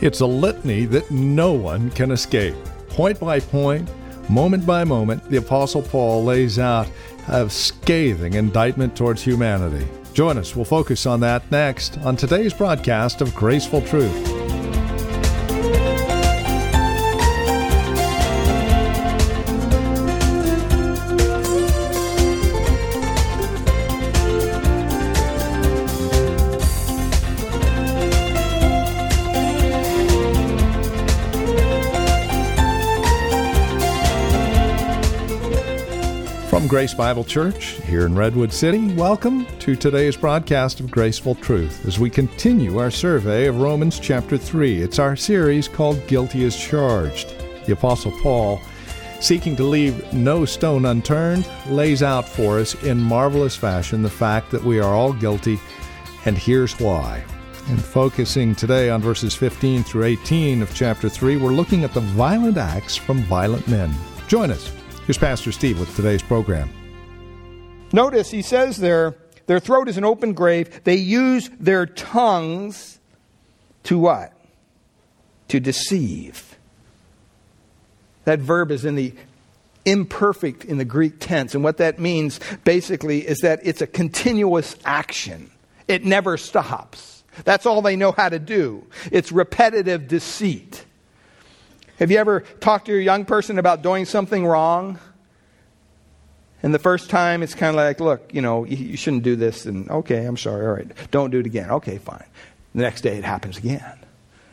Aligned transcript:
It's 0.00 0.20
a 0.20 0.26
litany 0.26 0.84
that 0.86 1.10
no 1.10 1.52
one 1.52 1.90
can 1.90 2.12
escape. 2.12 2.54
Point 2.88 3.18
by 3.18 3.40
point, 3.40 3.90
moment 4.30 4.64
by 4.64 4.84
moment, 4.84 5.28
the 5.28 5.38
Apostle 5.38 5.82
Paul 5.82 6.24
lays 6.24 6.58
out 6.58 6.88
a 7.26 7.50
scathing 7.50 8.34
indictment 8.34 8.96
towards 8.96 9.22
humanity. 9.22 9.86
Join 10.12 10.38
us. 10.38 10.54
We'll 10.54 10.64
focus 10.64 11.04
on 11.04 11.20
that 11.20 11.50
next 11.50 11.98
on 11.98 12.16
today's 12.16 12.54
broadcast 12.54 13.20
of 13.20 13.34
Graceful 13.34 13.82
Truth. 13.82 14.37
From 36.68 36.76
Grace 36.76 36.92
Bible 36.92 37.24
Church 37.24 37.80
here 37.86 38.04
in 38.04 38.14
Redwood 38.14 38.52
City, 38.52 38.92
welcome 38.92 39.46
to 39.58 39.74
today's 39.74 40.18
broadcast 40.18 40.80
of 40.80 40.90
Graceful 40.90 41.34
Truth 41.34 41.86
as 41.86 41.98
we 41.98 42.10
continue 42.10 42.76
our 42.76 42.90
survey 42.90 43.46
of 43.46 43.62
Romans 43.62 43.98
chapter 43.98 44.36
3. 44.36 44.82
It's 44.82 44.98
our 44.98 45.16
series 45.16 45.66
called 45.66 46.06
Guilty 46.06 46.44
as 46.44 46.54
Charged. 46.54 47.32
The 47.64 47.72
Apostle 47.72 48.12
Paul, 48.20 48.60
seeking 49.18 49.56
to 49.56 49.62
leave 49.62 50.12
no 50.12 50.44
stone 50.44 50.84
unturned, 50.84 51.48
lays 51.68 52.02
out 52.02 52.28
for 52.28 52.58
us 52.58 52.74
in 52.82 52.98
marvelous 52.98 53.56
fashion 53.56 54.02
the 54.02 54.10
fact 54.10 54.50
that 54.50 54.62
we 54.62 54.78
are 54.78 54.94
all 54.94 55.14
guilty, 55.14 55.58
and 56.26 56.36
here's 56.36 56.78
why. 56.78 57.24
And 57.68 57.82
focusing 57.82 58.54
today 58.54 58.90
on 58.90 59.00
verses 59.00 59.34
15 59.34 59.84
through 59.84 60.04
18 60.04 60.60
of 60.60 60.74
chapter 60.74 61.08
3, 61.08 61.38
we're 61.38 61.48
looking 61.48 61.82
at 61.82 61.94
the 61.94 62.00
violent 62.00 62.58
acts 62.58 62.94
from 62.94 63.22
violent 63.22 63.66
men. 63.68 63.90
Join 64.26 64.50
us 64.50 64.70
Here's 65.08 65.16
Pastor 65.16 65.52
Steve 65.52 65.80
with 65.80 65.96
today's 65.96 66.20
program. 66.20 66.68
Notice 67.94 68.30
he 68.30 68.42
says 68.42 68.76
there, 68.76 69.14
their 69.46 69.58
throat 69.58 69.88
is 69.88 69.96
an 69.96 70.04
open 70.04 70.34
grave. 70.34 70.84
They 70.84 70.96
use 70.96 71.48
their 71.58 71.86
tongues 71.86 72.98
to 73.84 73.98
what? 73.98 74.34
To 75.48 75.60
deceive. 75.60 76.58
That 78.26 78.40
verb 78.40 78.70
is 78.70 78.84
in 78.84 78.96
the 78.96 79.14
imperfect 79.86 80.66
in 80.66 80.76
the 80.76 80.84
Greek 80.84 81.20
tense. 81.20 81.54
And 81.54 81.64
what 81.64 81.78
that 81.78 81.98
means 81.98 82.38
basically 82.64 83.26
is 83.26 83.38
that 83.38 83.60
it's 83.62 83.80
a 83.80 83.86
continuous 83.86 84.76
action, 84.84 85.50
it 85.86 86.04
never 86.04 86.36
stops. 86.36 87.24
That's 87.46 87.64
all 87.64 87.80
they 87.80 87.96
know 87.96 88.12
how 88.12 88.28
to 88.28 88.38
do. 88.38 88.86
It's 89.10 89.32
repetitive 89.32 90.06
deceit. 90.06 90.84
Have 91.98 92.12
you 92.12 92.18
ever 92.18 92.40
talked 92.60 92.86
to 92.86 92.92
your 92.92 93.00
young 93.00 93.24
person 93.24 93.58
about 93.58 93.82
doing 93.82 94.04
something 94.04 94.46
wrong? 94.46 94.98
And 96.62 96.72
the 96.72 96.78
first 96.78 97.10
time, 97.10 97.42
it's 97.42 97.54
kind 97.54 97.70
of 97.70 97.76
like, 97.76 98.00
look, 98.00 98.32
you 98.32 98.40
know, 98.40 98.64
you, 98.64 98.96
shouldn't 98.96 99.24
do 99.24 99.36
this. 99.36 99.66
And 99.66 99.90
okay, 99.90 100.24
I'm 100.24 100.36
sorry. 100.36 100.66
All 100.66 100.72
right. 100.72 101.10
Don't 101.10 101.30
do 101.30 101.40
it 101.40 101.46
again. 101.46 101.70
Okay, 101.70 101.98
fine. 101.98 102.24
The 102.74 102.82
next 102.82 103.00
day, 103.00 103.16
it 103.16 103.24
happens 103.24 103.58
again. 103.58 103.98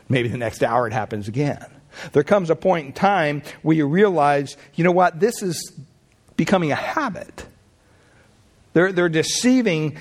Maybe 0.09 0.27
the 0.27 0.37
next 0.37 0.63
hour, 0.63 0.87
it 0.87 0.93
happens 0.93 1.27
again. 1.27 1.65
There 2.13 2.23
comes 2.23 2.49
a 2.49 2.55
point 2.55 2.87
in 2.87 2.93
time 2.93 3.43
where 3.61 3.75
you 3.75 3.87
realize, 3.87 4.57
you 4.73 4.83
know 4.83 4.91
what, 4.91 5.19
this 5.19 5.41
is 5.41 5.71
becoming 6.35 6.71
a 6.71 6.75
habit. 6.75 7.45
They're, 8.73 8.91
they're 8.91 9.09
deceiving 9.09 9.97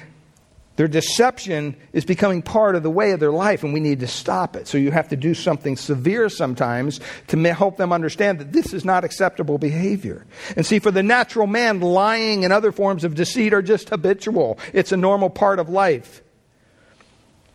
their 0.76 0.88
deception 0.88 1.76
is 1.92 2.04
becoming 2.04 2.42
part 2.42 2.74
of 2.74 2.82
the 2.82 2.90
way 2.90 3.12
of 3.12 3.20
their 3.20 3.30
life, 3.30 3.62
and 3.62 3.72
we 3.72 3.78
need 3.78 4.00
to 4.00 4.08
stop 4.08 4.56
it. 4.56 4.66
So 4.66 4.76
you 4.76 4.90
have 4.90 5.08
to 5.10 5.16
do 5.16 5.32
something 5.32 5.76
severe 5.76 6.28
sometimes 6.28 6.98
to 7.28 7.54
help 7.54 7.76
them 7.76 7.92
understand 7.92 8.40
that 8.40 8.52
this 8.52 8.74
is 8.74 8.84
not 8.84 9.04
acceptable 9.04 9.56
behavior. 9.56 10.26
And 10.56 10.66
see, 10.66 10.80
for 10.80 10.90
the 10.90 11.02
natural 11.02 11.46
man, 11.46 11.80
lying 11.80 12.44
and 12.44 12.52
other 12.52 12.72
forms 12.72 13.04
of 13.04 13.14
deceit 13.14 13.54
are 13.54 13.62
just 13.62 13.90
habitual, 13.90 14.58
it's 14.72 14.90
a 14.90 14.96
normal 14.96 15.30
part 15.30 15.60
of 15.60 15.68
life. 15.68 16.22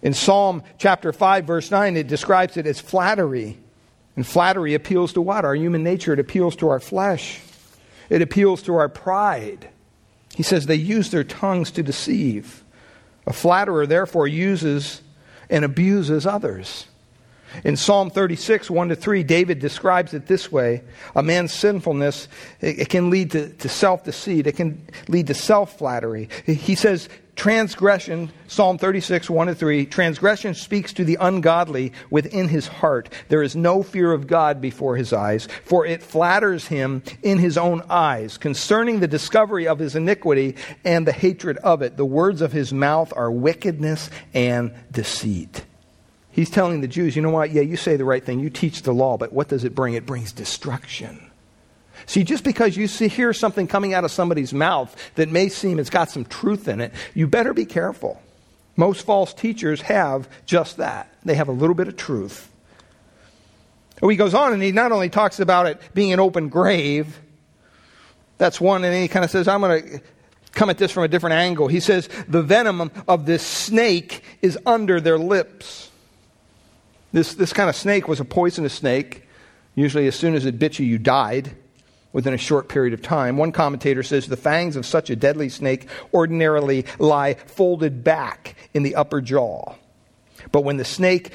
In 0.02 0.14
Psalm 0.14 0.64
chapter 0.78 1.12
5, 1.12 1.44
verse 1.44 1.72
9, 1.72 1.98
it 1.98 2.08
describes 2.08 2.56
it 2.56 2.66
as 2.66 2.80
flattery. 2.80 3.60
And 4.16 4.26
flattery 4.26 4.74
appeals 4.76 5.14
to 5.14 5.22
what? 5.22 5.44
Our 5.44 5.56
human 5.56 5.84
nature. 5.84 6.14
It 6.14 6.20
appeals 6.20 6.56
to 6.58 6.70
our 6.70 6.80
flesh, 6.80 7.42
it 8.10 8.22
appeals 8.22 8.62
to 8.64 8.76
our 8.76 8.88
pride. 8.88 9.70
He 10.36 10.44
says 10.44 10.68
they 10.68 10.76
use 10.76 11.12
their 11.12 11.26
tongues 11.26 11.72
to 11.72 11.84
deceive. 11.84 12.64
A 13.30 13.34
flatterer, 13.34 13.88
therefore, 13.88 14.28
uses 14.28 15.02
and 15.50 15.64
abuses 15.64 16.26
others. 16.26 16.88
In 17.64 17.76
Psalm 17.76 18.10
36, 18.10 18.70
1 18.70 18.90
to 18.90 18.96
3, 18.96 19.24
David 19.24 19.60
describes 19.60 20.14
it 20.14 20.28
this 20.28 20.52
way 20.52 20.84
A 21.16 21.24
man's 21.24 21.54
sinfulness, 21.54 22.28
it, 22.62 22.90
can 22.90 23.10
lead 23.10 23.32
to, 23.32 23.50
to 23.50 23.70
self 23.70 24.04
deceit, 24.04 24.48
it 24.48 24.56
can 24.56 24.86
lead 25.08 25.28
to 25.28 25.34
self 25.34 25.78
flattery. 25.78 26.30
He 26.46 26.76
says, 26.76 27.10
Transgression, 27.40 28.34
Psalm 28.48 28.78
36, 28.78 29.30
1 29.30 29.48
to 29.48 29.56
3, 29.56 29.86
transgression 29.86 30.54
speaks 30.54 30.92
to 30.92 31.06
the 31.06 31.18
ungodly 31.22 31.94
within 32.10 32.50
his 32.50 32.68
heart. 32.68 33.08
There 33.30 33.42
is 33.42 33.56
no 33.56 33.82
fear 33.82 34.12
of 34.12 34.28
God 34.28 34.60
before 34.60 34.98
his 34.98 35.14
eyes, 35.14 35.48
for 35.64 35.86
it 35.86 36.04
flatters 36.04 36.68
him 36.68 37.02
in 37.24 37.38
his 37.38 37.58
own 37.58 37.82
eyes. 37.90 38.38
Concerning 38.38 39.00
the 39.00 39.08
discovery 39.08 39.70
of 39.70 39.80
his 39.80 39.96
iniquity 39.96 40.58
and 40.84 41.08
the 41.08 41.14
hatred 41.14 41.56
of 41.60 41.82
it, 41.82 41.96
the 41.96 42.04
words 42.04 42.42
of 42.42 42.52
his 42.52 42.74
mouth 42.74 43.14
are 43.16 43.32
wickedness 43.32 44.10
and 44.34 44.74
deceit. 44.92 45.64
He's 46.40 46.50
telling 46.50 46.80
the 46.80 46.88
Jews, 46.88 47.18
you 47.18 47.22
know 47.22 47.32
what? 47.32 47.52
Yeah, 47.52 47.64
you 47.64 47.76
say 47.76 47.98
the 47.98 48.06
right 48.06 48.24
thing. 48.24 48.40
You 48.40 48.50
teach 48.50 48.84
the 48.84 48.94
law, 48.94 49.18
but 49.18 49.34
what 49.34 49.50
does 49.50 49.66
it 49.66 49.76
bring? 49.76 49.96
It 49.96 50.06
brings 50.06 50.32
destruction. 50.32 51.30
See, 52.06 52.24
just 52.24 52.46
because 52.46 52.78
you 52.78 52.88
see, 52.88 53.10
hear 53.10 53.34
something 53.34 53.68
coming 53.68 53.94
out 53.94 54.06
of 54.06 54.12
somebody's 54.12 54.54
mouth 54.54 54.96
that 55.16 55.28
may 55.28 55.50
seem 55.50 55.80
it's 55.80 55.90
got 55.90 56.10
some 56.10 56.24
truth 56.24 56.70
in 56.70 56.80
it, 56.80 56.94
you 57.14 57.28
better 57.28 57.54
be 57.54 57.66
careful. 57.66 58.22
Most 58.78 59.06
false 59.06 59.34
teachers 59.34 59.82
have 59.82 60.30
just 60.46 60.78
that. 60.78 61.14
They 61.26 61.36
have 61.36 61.50
a 61.50 61.52
little 61.52 61.76
bit 61.76 61.90
of 61.90 61.98
truth. 61.98 62.50
he 64.02 64.16
goes 64.16 64.34
on 64.34 64.54
and 64.54 64.64
he 64.64 64.72
not 64.72 64.94
only 64.94 65.10
talks 65.10 65.42
about 65.42 65.66
it 65.66 65.82
being 65.94 66.14
an 66.14 66.22
open 66.22 66.48
grave, 66.48 67.20
that's 68.38 68.62
one, 68.62 68.86
and 68.86 68.96
he 68.96 69.10
kind 69.10 69.26
of 69.26 69.30
says, 69.30 69.50
I'm 69.50 69.60
going 69.60 69.84
to 69.84 70.02
come 70.54 70.70
at 70.70 70.78
this 70.78 70.94
from 70.94 71.04
a 71.04 71.10
different 71.10 71.34
angle. 71.34 71.68
He 71.68 71.82
says, 71.82 72.08
the 72.30 72.42
venom 72.42 72.92
of 73.10 73.26
this 73.26 73.46
snake 73.46 74.24
is 74.42 74.58
under 74.66 75.02
their 75.02 75.20
lips. 75.20 75.89
This, 77.12 77.34
this 77.34 77.54
kind 77.54 77.70
of 77.70 77.76
snake 77.76 78.08
was 78.08 78.20
a 78.20 78.26
poisonous 78.26 78.74
snake. 78.74 79.28
Usually, 79.76 80.08
as 80.08 80.16
soon 80.16 80.36
as 80.36 80.46
it 80.46 80.60
bit 80.60 80.80
you, 80.80 80.86
you 80.86 80.98
died 80.98 81.56
within 82.12 82.34
a 82.34 82.38
short 82.38 82.70
period 82.70 82.94
of 82.94 83.02
time. 83.02 83.38
One 83.38 83.52
commentator 83.52 84.04
says 84.04 84.28
the 84.28 84.38
fangs 84.38 84.76
of 84.76 84.86
such 84.86 85.10
a 85.10 85.16
deadly 85.16 85.50
snake 85.50 85.88
ordinarily 86.14 86.86
lie 86.98 87.36
folded 87.36 88.04
back 88.04 88.56
in 88.74 88.84
the 88.84 88.96
upper 88.96 89.22
jaw. 89.22 89.76
But 90.52 90.64
when 90.64 90.78
the 90.78 90.86
snake 90.86 91.32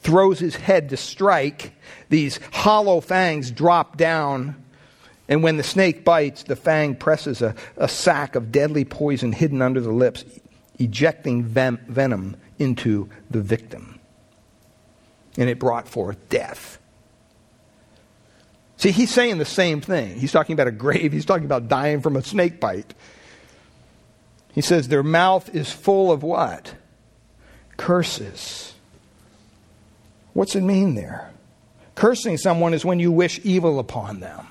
throws 0.00 0.38
his 0.38 0.56
head 0.56 0.88
to 0.90 0.96
strike, 0.96 1.72
these 2.08 2.40
hollow 2.52 3.00
fangs 3.00 3.50
drop 3.50 3.96
down. 3.96 4.62
And 5.28 5.42
when 5.42 5.56
the 5.56 5.62
snake 5.62 6.04
bites, 6.04 6.44
the 6.44 6.56
fang 6.56 6.94
presses 6.94 7.42
a, 7.42 7.54
a 7.76 7.88
sac 7.88 8.34
of 8.34 8.50
deadly 8.50 8.84
poison 8.84 9.32
hidden 9.32 9.62
under 9.62 9.80
the 9.80 9.92
lips, 9.92 10.24
ejecting 10.78 11.44
ven- 11.44 11.84
venom 11.88 12.36
into 12.58 13.08
the 13.30 13.40
victim. 13.40 13.97
And 15.38 15.48
it 15.48 15.58
brought 15.58 15.88
forth 15.88 16.28
death. 16.28 16.78
See, 18.76 18.90
he's 18.90 19.10
saying 19.10 19.38
the 19.38 19.46
same 19.46 19.80
thing. 19.80 20.18
He's 20.18 20.32
talking 20.32 20.52
about 20.52 20.66
a 20.66 20.72
grave, 20.72 21.12
he's 21.12 21.24
talking 21.24 21.46
about 21.46 21.68
dying 21.68 22.02
from 22.02 22.16
a 22.16 22.22
snake 22.22 22.60
bite. 22.60 22.92
He 24.52 24.60
says 24.60 24.88
their 24.88 25.02
mouth 25.02 25.54
is 25.54 25.70
full 25.70 26.12
of 26.12 26.22
what? 26.22 26.74
Curses. 27.76 28.74
What's 30.32 30.54
it 30.54 30.62
mean 30.62 30.94
there? 30.94 31.32
Cursing 31.94 32.36
someone 32.36 32.74
is 32.74 32.84
when 32.84 33.00
you 33.00 33.10
wish 33.10 33.40
evil 33.44 33.78
upon 33.78 34.20
them. 34.20 34.46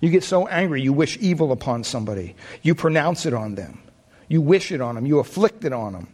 You 0.00 0.10
get 0.10 0.24
so 0.24 0.46
angry, 0.48 0.82
you 0.82 0.92
wish 0.92 1.16
evil 1.18 1.52
upon 1.52 1.84
somebody. 1.84 2.34
You 2.62 2.74
pronounce 2.74 3.24
it 3.24 3.32
on 3.32 3.54
them. 3.54 3.80
You 4.28 4.40
wish 4.40 4.72
it 4.72 4.80
on 4.80 4.94
them. 4.94 5.06
You 5.06 5.18
afflict 5.18 5.64
it 5.64 5.72
on 5.72 5.92
them. 5.92 6.08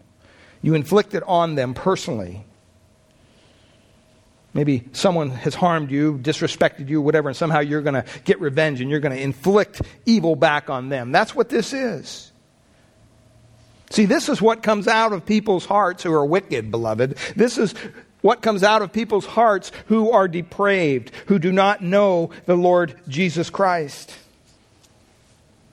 You 0.61 0.75
inflict 0.75 1.15
it 1.15 1.23
on 1.25 1.55
them 1.55 1.75
personally. 1.75 2.45
Maybe 4.55 4.89
someone 4.93 5.31
has 5.31 5.55
harmed 5.55 5.91
you, 5.91 6.19
disrespected 6.19 6.89
you, 6.89 7.01
whatever, 7.03 7.29
and 7.29 7.37
somehow 7.37 7.61
you're 7.61 7.83
going 7.83 8.03
to 8.03 8.05
get 8.25 8.41
revenge 8.41 8.81
and 8.81 8.91
you're 8.91 9.01
going 9.01 9.17
to 9.17 9.23
inflict 9.23 9.83
evil 10.07 10.37
back 10.37 10.71
on 10.71 10.89
them. 10.89 11.13
That's 11.13 11.35
what 11.35 11.49
this 11.49 11.73
is. 11.73 12.33
See, 13.91 14.05
this 14.05 14.29
is 14.29 14.43
what 14.43 14.63
comes 14.63 14.89
out 14.89 15.13
of 15.13 15.25
people's 15.25 15.65
hearts 15.65 16.03
who 16.03 16.13
are 16.13 16.25
wicked, 16.25 16.71
beloved. 16.71 17.17
This 17.37 17.59
is 17.59 17.75
what 18.21 18.43
comes 18.43 18.63
out 18.63 18.83
of 18.83 18.93
people's 18.93 19.27
hearts 19.27 19.71
who 19.87 20.11
are 20.11 20.29
depraved, 20.29 21.13
who 21.27 21.39
do 21.39 21.53
not 21.53 21.83
know 21.83 22.31
the 22.47 22.57
Lord 22.57 22.99
Jesus 23.07 23.51
Christ. 23.51 24.15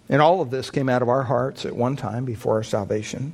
And 0.07 0.21
all 0.21 0.41
of 0.41 0.51
this 0.51 0.69
came 0.69 0.87
out 0.87 1.01
of 1.01 1.09
our 1.09 1.23
hearts 1.23 1.65
at 1.65 1.75
one 1.75 1.95
time 1.95 2.25
before 2.25 2.55
our 2.55 2.63
salvation. 2.63 3.33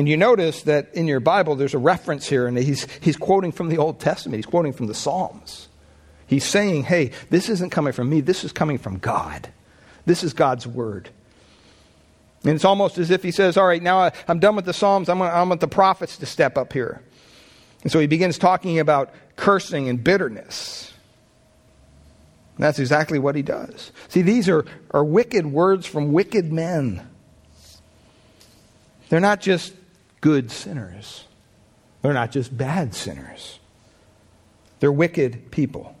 And 0.00 0.08
you 0.08 0.16
notice 0.16 0.62
that 0.62 0.94
in 0.94 1.06
your 1.06 1.20
Bible, 1.20 1.56
there's 1.56 1.74
a 1.74 1.78
reference 1.78 2.26
here, 2.26 2.46
and 2.46 2.56
he's, 2.56 2.86
he's 3.02 3.18
quoting 3.18 3.52
from 3.52 3.68
the 3.68 3.76
Old 3.76 4.00
Testament. 4.00 4.36
He's 4.36 4.46
quoting 4.46 4.72
from 4.72 4.86
the 4.86 4.94
Psalms. 4.94 5.68
He's 6.26 6.42
saying, 6.42 6.84
hey, 6.84 7.10
this 7.28 7.50
isn't 7.50 7.68
coming 7.68 7.92
from 7.92 8.08
me, 8.08 8.22
this 8.22 8.42
is 8.42 8.50
coming 8.50 8.78
from 8.78 8.96
God. 8.96 9.50
This 10.06 10.24
is 10.24 10.32
God's 10.32 10.66
word. 10.66 11.10
And 12.44 12.54
it's 12.54 12.64
almost 12.64 12.96
as 12.96 13.10
if 13.10 13.22
he 13.22 13.30
says, 13.30 13.58
all 13.58 13.66
right, 13.66 13.82
now 13.82 14.10
I'm 14.26 14.38
done 14.38 14.56
with 14.56 14.64
the 14.64 14.72
Psalms, 14.72 15.10
I'm, 15.10 15.18
going 15.18 15.30
I 15.30 15.42
want 15.42 15.60
the 15.60 15.68
prophets 15.68 16.16
to 16.16 16.24
step 16.24 16.56
up 16.56 16.72
here. 16.72 17.02
And 17.82 17.92
so 17.92 18.00
he 18.00 18.06
begins 18.06 18.38
talking 18.38 18.78
about 18.78 19.12
cursing 19.36 19.90
and 19.90 20.02
bitterness. 20.02 20.94
And 22.56 22.64
that's 22.64 22.78
exactly 22.78 23.18
what 23.18 23.34
he 23.34 23.42
does. 23.42 23.92
See, 24.08 24.22
these 24.22 24.48
are, 24.48 24.64
are 24.92 25.04
wicked 25.04 25.44
words 25.44 25.84
from 25.84 26.14
wicked 26.14 26.50
men. 26.50 27.06
They're 29.10 29.20
not 29.20 29.42
just 29.42 29.74
good 30.20 30.50
sinners, 30.50 31.24
they're 32.02 32.12
not 32.12 32.30
just 32.30 32.56
bad 32.56 32.94
sinners. 32.94 33.58
They're 34.80 34.92
wicked 34.92 35.50
people. 35.50 35.94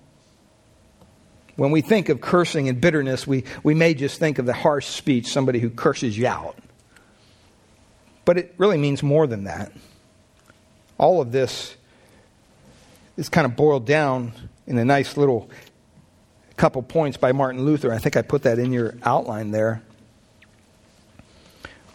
When 1.56 1.70
we 1.70 1.82
think 1.82 2.08
of 2.08 2.22
cursing 2.22 2.68
and 2.68 2.80
bitterness, 2.80 3.26
we, 3.26 3.44
we 3.62 3.74
may 3.74 3.92
just 3.92 4.18
think 4.18 4.38
of 4.38 4.46
the 4.46 4.54
harsh 4.54 4.86
speech, 4.86 5.26
somebody 5.26 5.58
who 5.58 5.68
curses 5.68 6.16
you 6.16 6.26
out. 6.26 6.56
But 8.24 8.38
it 8.38 8.54
really 8.56 8.78
means 8.78 9.02
more 9.02 9.26
than 9.26 9.44
that. 9.44 9.72
All 10.96 11.20
of 11.20 11.32
this 11.32 11.76
is 13.16 13.28
kind 13.28 13.44
of 13.44 13.56
boiled 13.56 13.86
down 13.86 14.32
in 14.66 14.78
a 14.78 14.84
nice 14.84 15.16
little 15.16 15.50
couple 16.56 16.82
points 16.82 17.16
by 17.16 17.32
Martin 17.32 17.64
Luther. 17.64 17.92
I 17.92 17.98
think 17.98 18.16
I 18.16 18.22
put 18.22 18.42
that 18.42 18.58
in 18.58 18.72
your 18.72 18.94
outline 19.02 19.50
there. 19.50 19.82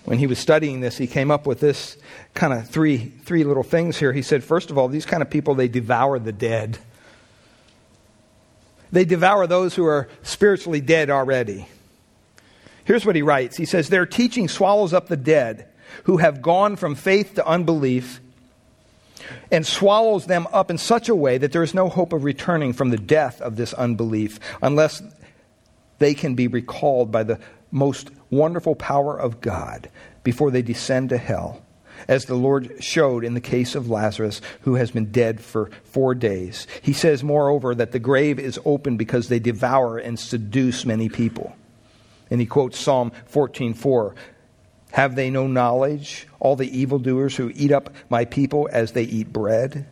When 0.05 0.19
he 0.19 0.27
was 0.27 0.37
studying 0.37 0.81
this, 0.81 0.97
he 0.97 1.07
came 1.07 1.31
up 1.31 1.47
with 1.47 1.59
this 1.59 1.97
kind 2.35 2.53
of 2.53 2.69
three, 2.69 2.97
three 2.97 3.43
little 3.43 3.63
things 3.63 3.97
here. 3.97 4.13
He 4.13 4.21
said, 4.21 4.43
first 4.43 4.69
of 4.69 4.77
all, 4.77 4.87
these 4.87 5.05
kind 5.05 5.23
of 5.23 5.29
people, 5.29 5.55
they 5.55 5.67
devour 5.67 6.19
the 6.19 6.31
dead. 6.31 6.77
They 8.91 9.03
devour 9.03 9.47
those 9.47 9.75
who 9.75 9.85
are 9.85 10.07
spiritually 10.21 10.79
dead 10.79 11.09
already. 11.09 11.67
Here's 12.85 13.05
what 13.05 13.15
he 13.15 13.23
writes 13.23 13.57
He 13.57 13.65
says, 13.65 13.89
Their 13.89 14.05
teaching 14.05 14.47
swallows 14.47 14.93
up 14.93 15.07
the 15.07 15.17
dead 15.17 15.67
who 16.03 16.17
have 16.17 16.41
gone 16.41 16.75
from 16.75 16.93
faith 16.93 17.35
to 17.35 17.47
unbelief 17.47 18.21
and 19.51 19.65
swallows 19.65 20.27
them 20.27 20.47
up 20.53 20.69
in 20.69 20.77
such 20.77 21.09
a 21.09 21.15
way 21.15 21.39
that 21.39 21.51
there 21.51 21.63
is 21.63 21.73
no 21.73 21.89
hope 21.89 22.13
of 22.13 22.23
returning 22.23 22.73
from 22.73 22.91
the 22.91 22.97
death 22.97 23.41
of 23.41 23.55
this 23.55 23.73
unbelief 23.73 24.39
unless 24.61 25.01
they 25.97 26.13
can 26.13 26.35
be 26.35 26.47
recalled 26.47 27.11
by 27.11 27.23
the 27.23 27.39
most 27.75 28.09
wonderful 28.29 28.73
power 28.73 29.19
of 29.19 29.41
God 29.41 29.89
before 30.23 30.49
they 30.49 30.61
descend 30.61 31.09
to 31.09 31.17
hell 31.17 31.61
as 32.07 32.25
the 32.25 32.35
Lord 32.35 32.83
showed 32.83 33.23
in 33.23 33.33
the 33.33 33.41
case 33.41 33.75
of 33.75 33.89
Lazarus, 33.89 34.41
who 34.61 34.75
has 34.75 34.91
been 34.91 35.11
dead 35.11 35.39
for 35.39 35.69
four 35.83 36.13
days. 36.13 36.67
He 36.81 36.93
says, 36.93 37.23
moreover, 37.23 37.73
that 37.75 37.91
the 37.91 37.99
grave 37.99 38.39
is 38.39 38.59
open 38.65 38.97
because 38.97 39.27
they 39.27 39.39
devour 39.39 39.97
and 39.97 40.19
seduce 40.19 40.85
many 40.85 41.09
people. 41.09 41.55
And 42.29 42.39
he 42.39 42.47
quotes 42.47 42.79
Psalm 42.79 43.11
14:4. 43.31 44.15
Have 44.91 45.15
they 45.15 45.29
no 45.29 45.47
knowledge, 45.47 46.27
all 46.39 46.55
the 46.55 46.77
evildoers 46.77 47.35
who 47.35 47.51
eat 47.53 47.71
up 47.71 47.89
my 48.09 48.23
people 48.25 48.69
as 48.71 48.93
they 48.93 49.03
eat 49.03 49.33
bread? 49.33 49.85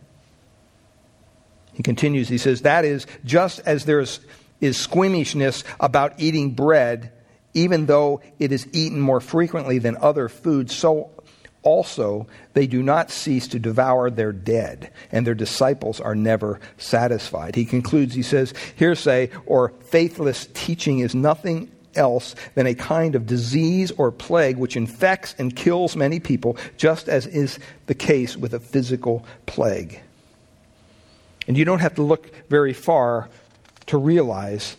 He 1.74 1.82
continues, 1.82 2.28
he 2.28 2.38
says, 2.38 2.62
That 2.62 2.84
is 2.84 3.06
just 3.24 3.60
as 3.66 3.84
there 3.84 4.00
is, 4.00 4.20
is 4.60 4.78
squeamishness 4.78 5.64
about 5.78 6.14
eating 6.18 6.52
bread, 6.52 7.12
even 7.54 7.86
though 7.86 8.20
it 8.38 8.52
is 8.52 8.66
eaten 8.72 9.00
more 9.00 9.20
frequently 9.20 9.78
than 9.78 9.96
other 9.96 10.28
foods, 10.28 10.74
so 10.74 11.10
also, 11.64 12.26
they 12.52 12.66
do 12.66 12.82
not 12.82 13.10
cease 13.10 13.48
to 13.48 13.58
devour 13.58 14.10
their 14.10 14.32
dead, 14.32 14.90
and 15.10 15.26
their 15.26 15.34
disciples 15.34 15.98
are 15.98 16.14
never 16.14 16.60
satisfied. 16.76 17.56
He 17.56 17.64
concludes, 17.64 18.14
he 18.14 18.22
says, 18.22 18.52
hearsay 18.76 19.30
or 19.46 19.70
faithless 19.80 20.46
teaching 20.52 20.98
is 20.98 21.14
nothing 21.14 21.70
else 21.94 22.34
than 22.54 22.66
a 22.66 22.74
kind 22.74 23.14
of 23.14 23.26
disease 23.26 23.92
or 23.92 24.12
plague 24.12 24.58
which 24.58 24.76
infects 24.76 25.34
and 25.38 25.56
kills 25.56 25.96
many 25.96 26.20
people, 26.20 26.58
just 26.76 27.08
as 27.08 27.26
is 27.26 27.58
the 27.86 27.94
case 27.94 28.36
with 28.36 28.52
a 28.52 28.60
physical 28.60 29.24
plague. 29.46 30.00
And 31.48 31.56
you 31.56 31.64
don't 31.64 31.80
have 31.80 31.94
to 31.94 32.02
look 32.02 32.30
very 32.48 32.74
far 32.74 33.30
to 33.86 33.96
realize 33.96 34.76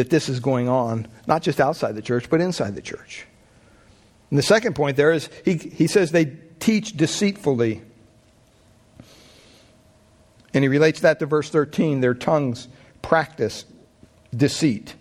that 0.00 0.08
this 0.08 0.30
is 0.30 0.40
going 0.40 0.66
on, 0.66 1.06
not 1.26 1.42
just 1.42 1.60
outside 1.60 1.94
the 1.94 2.00
church, 2.00 2.30
but 2.30 2.40
inside 2.40 2.74
the 2.74 2.80
church. 2.80 3.26
And 4.30 4.38
the 4.38 4.42
second 4.42 4.74
point 4.74 4.96
there 4.96 5.12
is 5.12 5.28
he, 5.44 5.56
he 5.56 5.86
says 5.86 6.10
they 6.10 6.38
teach 6.58 6.96
deceitfully. 6.96 7.82
And 10.54 10.64
he 10.64 10.68
relates 10.68 11.00
that 11.00 11.18
to 11.18 11.26
verse 11.26 11.50
13 11.50 12.00
their 12.00 12.14
tongues 12.14 12.66
practice 13.02 13.66
deceit. 14.34 14.94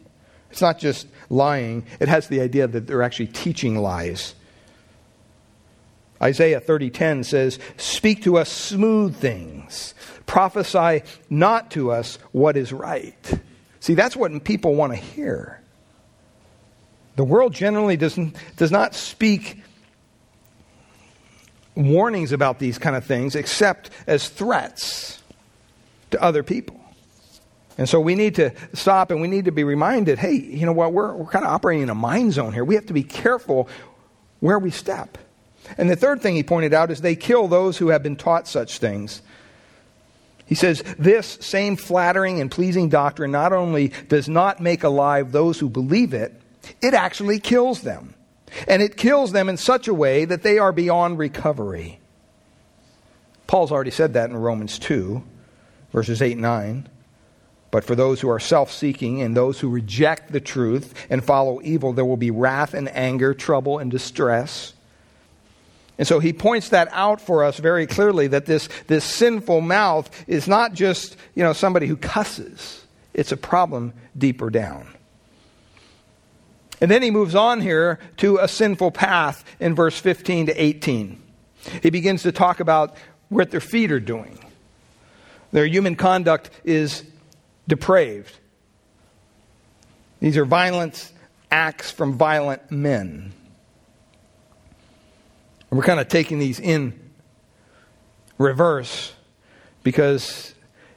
It's 0.51 0.59
not 0.59 0.79
just 0.79 1.07
lying, 1.29 1.85
it 2.01 2.09
has 2.09 2.27
the 2.27 2.41
idea 2.41 2.67
that 2.67 2.85
they're 2.85 3.01
actually 3.01 3.27
teaching 3.27 3.77
lies. 3.77 4.35
Isaiah 6.21 6.59
30:10 6.59 7.23
says, 7.23 7.57
"Speak 7.77 8.21
to 8.23 8.37
us 8.37 8.49
smooth 8.49 9.15
things. 9.15 9.93
Prophesy 10.25 11.03
not 11.29 11.71
to 11.71 11.89
us 11.89 12.19
what 12.33 12.57
is 12.57 12.73
right." 12.73 13.39
See, 13.89 13.95
that's 13.95 14.15
what 14.15 14.43
people 14.43 14.75
want 14.75 14.93
to 14.93 14.99
hear. 14.99 15.59
The 17.15 17.23
world 17.23 17.55
generally 17.55 17.97
doesn't, 17.97 18.35
does 18.55 18.71
not 18.71 18.93
speak 18.93 19.63
warnings 21.73 22.31
about 22.31 22.59
these 22.59 22.77
kind 22.77 22.95
of 22.95 23.03
things 23.03 23.35
except 23.35 23.89
as 24.05 24.29
threats 24.29 25.23
to 26.11 26.21
other 26.21 26.43
people. 26.43 26.79
And 27.79 27.89
so 27.89 27.99
we 27.99 28.13
need 28.13 28.35
to 28.35 28.53
stop 28.73 29.09
and 29.09 29.21
we 29.21 29.27
need 29.27 29.45
to 29.45 29.51
be 29.51 29.63
reminded 29.63 30.19
hey, 30.19 30.33
you 30.33 30.67
know 30.67 30.73
what? 30.73 30.93
We're, 30.93 31.15
we're 31.15 31.31
kind 31.31 31.43
of 31.43 31.49
operating 31.49 31.81
in 31.81 31.89
a 31.89 31.95
mind 31.95 32.33
zone 32.33 32.53
here. 32.53 32.63
We 32.63 32.75
have 32.75 32.85
to 32.85 32.93
be 32.93 33.01
careful 33.01 33.67
where 34.39 34.59
we 34.59 34.69
step. 34.69 35.17
And 35.79 35.89
the 35.89 35.95
third 35.95 36.21
thing 36.21 36.35
he 36.35 36.43
pointed 36.43 36.75
out 36.75 36.91
is 36.91 37.01
they 37.01 37.15
kill 37.15 37.47
those 37.47 37.79
who 37.79 37.87
have 37.87 38.03
been 38.03 38.17
taught 38.17 38.47
such 38.47 38.77
things. 38.77 39.23
He 40.49 40.55
says, 40.55 40.83
This 40.97 41.37
same 41.41 41.75
flattering 41.75 42.41
and 42.41 42.49
pleasing 42.49 42.89
doctrine 42.89 43.29
not 43.31 43.53
only 43.53 43.89
does 44.07 44.27
not 44.27 44.59
make 44.59 44.83
alive 44.83 45.31
those 45.31 45.59
who 45.59 45.69
believe 45.69 46.11
it, 46.15 46.41
it 46.81 46.95
actually 46.95 47.39
kills 47.39 47.81
them. 47.81 48.15
And 48.67 48.81
it 48.81 48.97
kills 48.97 49.31
them 49.31 49.47
in 49.47 49.57
such 49.57 49.87
a 49.87 49.93
way 49.93 50.25
that 50.25 50.41
they 50.41 50.57
are 50.57 50.71
beyond 50.71 51.19
recovery. 51.19 51.99
Paul's 53.45 53.71
already 53.71 53.91
said 53.91 54.13
that 54.13 54.31
in 54.31 54.37
Romans 54.37 54.79
2, 54.79 55.23
verses 55.93 56.19
8 56.19 56.31
and 56.31 56.41
9. 56.41 56.89
But 57.69 57.83
for 57.83 57.93
those 57.93 58.19
who 58.19 58.29
are 58.29 58.39
self 58.39 58.71
seeking 58.71 59.21
and 59.21 59.37
those 59.37 59.59
who 59.59 59.69
reject 59.69 60.31
the 60.31 60.39
truth 60.39 60.95
and 61.11 61.23
follow 61.23 61.61
evil, 61.63 61.93
there 61.93 62.05
will 62.05 62.17
be 62.17 62.31
wrath 62.31 62.73
and 62.73 62.89
anger, 62.95 63.35
trouble 63.35 63.77
and 63.77 63.91
distress. 63.91 64.73
And 65.99 66.07
so 66.07 66.19
he 66.19 66.31
points 66.31 66.69
that 66.69 66.87
out 66.93 67.19
for 67.19 67.43
us 67.43 67.57
very 67.57 67.85
clearly 67.85 68.27
that 68.27 68.45
this, 68.45 68.69
this 68.87 69.03
sinful 69.03 69.59
mouth 69.59 70.09
is 70.27 70.47
not 70.47 70.73
just 70.73 71.17
you 71.35 71.43
know, 71.43 71.51
somebody 71.51 71.87
who 71.87 71.97
cusses, 71.97 72.85
it's 73.13 73.33
a 73.33 73.37
problem 73.37 73.93
deeper 74.17 74.49
down. 74.49 74.87
And 76.79 76.89
then 76.89 77.03
he 77.03 77.11
moves 77.11 77.35
on 77.35 77.59
here 77.59 77.99
to 78.17 78.37
a 78.37 78.47
sinful 78.47 78.91
path 78.91 79.43
in 79.59 79.75
verse 79.75 79.99
15 79.99 80.45
to 80.45 80.63
18. 80.63 81.21
He 81.83 81.89
begins 81.89 82.23
to 82.23 82.31
talk 82.31 82.61
about 82.61 82.95
what 83.27 83.51
their 83.51 83.59
feet 83.59 83.91
are 83.91 83.99
doing. 83.99 84.39
Their 85.51 85.65
human 85.65 85.97
conduct 85.97 86.49
is 86.63 87.03
depraved. 87.67 88.33
These 90.21 90.37
are 90.37 90.45
violent 90.45 91.11
acts 91.51 91.91
from 91.91 92.13
violent 92.13 92.71
men. 92.71 93.33
And 95.69 95.77
we're 95.77 95.85
kind 95.85 95.99
of 95.99 96.07
taking 96.07 96.39
these 96.39 96.59
in 96.59 97.11
reverse 98.37 99.13
because 99.83 100.53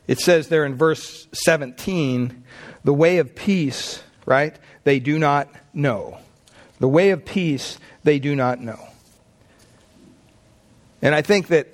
it 0.07 0.19
says 0.19 0.49
there 0.49 0.65
in 0.65 0.77
verse 0.77 1.29
17 1.33 2.45
the 2.85 2.95
way 2.95 3.19
of 3.19 3.35
peace, 3.35 4.03
right? 4.27 4.57
They 4.85 4.99
do 4.99 5.19
not 5.19 5.49
know. 5.73 6.19
The 6.81 6.89
way 6.89 7.11
of 7.11 7.25
peace 7.25 7.79
they 8.03 8.19
do 8.19 8.35
not 8.35 8.61
know. 8.61 8.81
And 11.01 11.15
I 11.15 11.23
think 11.23 11.49
that 11.49 11.69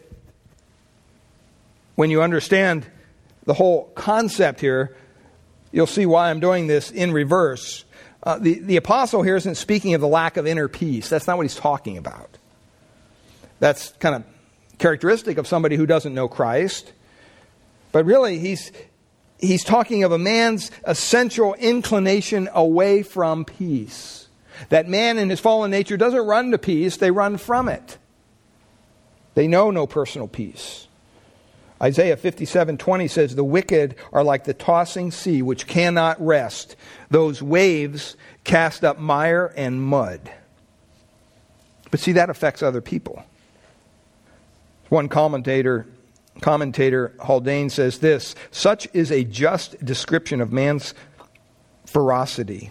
when 1.95 2.11
you 2.11 2.23
understand 2.23 2.87
the 3.45 3.55
whole 3.55 3.85
concept 3.95 4.61
here, 4.61 4.97
you'll 5.73 5.87
see 5.87 6.07
why 6.07 6.31
I'm 6.31 6.41
doing 6.41 6.67
this 6.67 6.91
in 6.91 7.13
reverse. 7.13 7.85
Uh, 8.23 8.39
the, 8.39 8.59
the 8.59 8.77
apostle 8.77 9.23
here 9.23 9.37
isn't 9.37 9.57
speaking 9.57 9.95
of 9.95 10.01
the 10.01 10.09
lack 10.09 10.37
of 10.37 10.47
inner 10.47 10.69
peace. 10.69 11.09
That's 11.09 11.27
not 11.27 11.37
what 11.37 11.45
he's 11.45 11.55
talking 11.55 11.97
about. 11.97 12.37
That's 13.61 13.91
kind 14.01 14.15
of 14.15 14.25
characteristic 14.79 15.39
of 15.39 15.47
somebody 15.47 15.77
who 15.77 15.87
doesn't 15.87 16.15
know 16.15 16.29
Christ. 16.29 16.93
But 17.93 18.05
really, 18.05 18.39
he's, 18.39 18.71
he's 19.39 19.65
talking 19.65 20.05
of 20.05 20.13
a 20.13 20.19
man's 20.19 20.71
essential 20.85 21.55
inclination 21.55 22.49
away 22.53 23.03
from 23.03 23.45
peace. 23.45 24.29
That 24.71 24.89
man 24.89 25.19
in 25.19 25.31
his 25.31 25.41
fallen 25.41 25.71
nature 25.71 25.97
doesn't 25.97 26.27
run 26.27 26.51
to 26.51 26.59
peace, 26.59 26.97
they 26.97 27.11
run 27.11 27.39
from 27.39 27.69
it. 27.69 27.99
They 29.35 29.47
know 29.47 29.71
no 29.71 29.87
personal 29.87 30.27
peace. 30.27 30.89
Isaiah 31.81 32.17
57:20 32.17 33.09
says 33.09 33.37
the 33.37 33.45
wicked 33.45 33.95
are 34.13 34.25
like 34.25 34.45
the 34.45 34.55
tossing 34.55 35.13
sea 35.13 35.43
which 35.43 35.69
cannot 35.69 36.21
rest. 36.25 36.75
Those 37.09 37.41
waves 37.41 38.17
cast 38.43 38.85
up 38.85 38.99
mire 38.99 39.53
and 39.57 39.81
mud. 39.81 40.33
But 41.91 42.01
see 42.01 42.13
that 42.13 42.31
affects 42.31 42.63
other 42.65 42.81
people. 42.81 43.23
One 44.89 45.09
commentator 45.09 45.87
commentator 46.41 47.15
Haldane 47.19 47.69
says 47.69 47.99
this, 47.99 48.37
such 48.53 48.87
is 48.93 49.11
a 49.11 49.25
just 49.25 49.85
description 49.85 50.41
of 50.41 50.53
man's 50.53 50.95
ferocity 51.85 52.71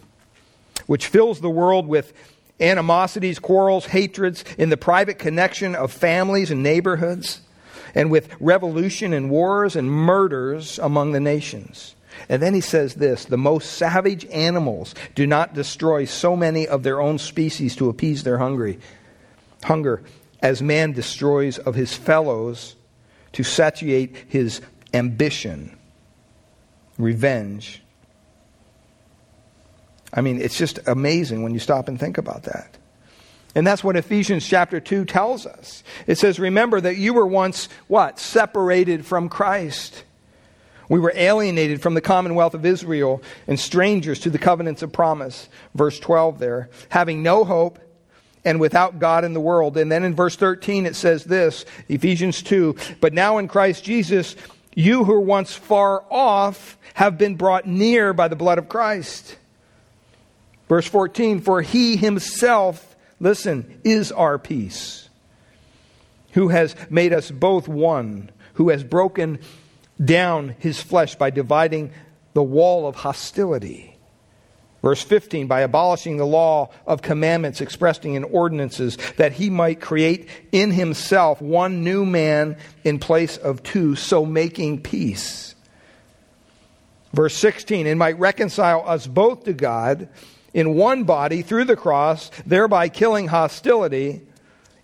which 0.88 1.08
fills 1.08 1.42
the 1.42 1.50
world 1.50 1.88
with 1.88 2.14
animosities, 2.60 3.38
quarrels, 3.38 3.86
hatreds, 3.86 4.44
in 4.58 4.70
the 4.70 4.78
private 4.78 5.20
connection 5.20 5.76
of 5.76 5.92
families 5.92 6.50
and 6.50 6.64
neighborhoods, 6.64 7.42
and 7.94 8.10
with 8.10 8.34
revolution 8.40 9.14
and 9.14 9.30
wars 9.30 9.76
and 9.76 9.92
murders 9.92 10.80
among 10.80 11.12
the 11.12 11.20
nations. 11.20 11.94
And 12.30 12.42
then 12.42 12.56
he 12.56 12.62
says 12.62 12.96
this 12.96 13.26
the 13.26 13.38
most 13.38 13.74
savage 13.74 14.26
animals 14.28 14.96
do 15.14 15.28
not 15.28 15.54
destroy 15.54 16.06
so 16.06 16.36
many 16.36 16.68
of 16.68 16.82
their 16.82 17.00
own 17.00 17.20
species 17.20 17.76
to 17.76 17.90
appease 17.90 18.24
their 18.24 18.40
hungry, 18.40 18.80
hunger 19.64 20.02
as 20.42 20.62
man 20.62 20.92
destroys 20.92 21.58
of 21.58 21.76
his 21.76 21.94
fellows 21.94 22.76
to 23.34 23.44
satiate 23.44 24.16
his 24.28 24.62
ambition, 24.94 25.78
revenge, 26.98 27.82
I 30.14 30.22
mean, 30.22 30.42
it's 30.42 30.58
just 30.58 30.80
amazing 30.88 31.44
when 31.44 31.54
you 31.54 31.60
stop 31.60 31.88
and 31.88 32.00
think 32.00 32.18
about 32.18 32.44
that. 32.44 32.78
And 33.56 33.66
that's 33.66 33.84
what 33.84 33.96
Ephesians 33.96 34.48
chapter 34.48 34.80
2 34.80 35.06
tells 35.06 35.46
us. 35.46 35.84
It 36.06 36.18
says, 36.18 36.40
Remember 36.40 36.80
that 36.80 36.98
you 36.98 37.14
were 37.14 37.26
once, 37.26 37.70
what? 37.88 38.20
Separated 38.20 39.06
from 39.06 39.30
Christ. 39.30 40.04
We 40.90 41.00
were 41.00 41.12
alienated 41.16 41.82
from 41.82 41.94
the 41.94 42.02
commonwealth 42.02 42.54
of 42.54 42.66
Israel 42.66 43.22
and 43.48 43.60
strangers 43.60 44.20
to 44.22 44.30
the 44.30 44.38
covenants 44.38 44.84
of 44.84 44.94
promise. 44.94 45.50
Verse 45.74 46.00
12 46.00 46.40
there. 46.40 46.70
Having 46.90 47.24
no 47.24 47.44
hope 47.44 47.80
and 48.46 48.60
without 48.60 49.00
God 49.00 49.26
in 49.26 49.34
the 49.34 49.40
world. 49.40 49.78
And 49.78 49.92
then 49.92 50.04
in 50.04 50.16
verse 50.16 50.36
13 50.36 50.86
it 50.86 50.96
says 50.96 51.24
this 51.24 51.66
Ephesians 51.90 52.42
2 52.42 52.76
But 53.02 53.14
now 53.14 53.38
in 53.38 53.48
Christ 53.48 53.84
Jesus, 53.84 54.36
you 54.76 55.04
who 55.04 55.14
were 55.14 55.20
once 55.20 55.54
far 55.54 56.04
off 56.10 56.78
have 56.94 57.18
been 57.18 57.36
brought 57.36 57.66
near 57.66 58.14
by 58.14 58.28
the 58.28 58.36
blood 58.36 58.58
of 58.58 58.70
Christ. 58.70 59.38
Verse 60.70 60.88
14, 60.88 61.42
for 61.42 61.62
he 61.62 61.96
himself, 61.96 62.96
listen, 63.20 63.80
is 63.84 64.12
our 64.12 64.38
peace, 64.38 65.10
who 66.34 66.50
has 66.50 66.76
made 66.90 67.14
us 67.14 67.32
both 67.32 67.68
one, 67.68 68.30
who 68.54 68.70
has 68.70 68.84
broken 68.84 69.40
down 70.04 70.56
his 70.60 70.82
flesh 70.82 71.16
by 71.16 71.30
dividing 71.30 71.92
the 72.34 72.44
wall 72.44 72.88
of 72.88 72.96
hostility. 72.96 73.97
Verse 74.88 75.04
15, 75.04 75.48
by 75.48 75.60
abolishing 75.60 76.16
the 76.16 76.26
law 76.26 76.70
of 76.86 77.02
commandments 77.02 77.60
expressed 77.60 78.06
in 78.06 78.24
ordinances, 78.24 78.98
that 79.18 79.34
he 79.34 79.50
might 79.50 79.82
create 79.82 80.30
in 80.54 80.72
himself 80.72 81.42
one 81.42 81.84
new 81.84 82.06
man 82.06 82.56
in 82.86 82.98
place 82.98 83.36
of 83.36 83.62
two, 83.64 83.98
so 83.98 84.26
making 84.26 84.82
peace. 84.82 85.56
Verse 87.12 87.36
16, 87.36 87.86
and 87.86 88.00
might 88.00 88.18
reconcile 88.18 88.82
us 88.88 89.06
both 89.08 89.44
to 89.44 89.52
God 89.52 90.08
in 90.54 90.76
one 90.76 91.04
body 91.04 91.42
through 91.42 91.66
the 91.66 91.76
cross, 91.76 92.32
thereby 92.46 92.88
killing 92.88 93.28
hostility. 93.28 94.22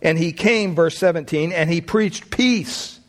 And 0.01 0.17
he 0.17 0.33
came, 0.33 0.75
verse 0.75 0.98
17, 0.98 1.53
and 1.53 1.69
he 1.69 1.79
preached 1.79 2.29
peace 2.29 3.00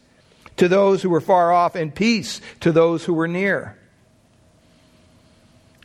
to 0.59 0.69
those 0.69 1.03
who 1.03 1.11
were 1.11 1.21
far 1.21 1.51
off 1.51 1.75
and 1.75 1.93
peace 1.93 2.41
to 2.61 2.71
those 2.71 3.05
who 3.05 3.15
were 3.15 3.27
near. 3.27 3.77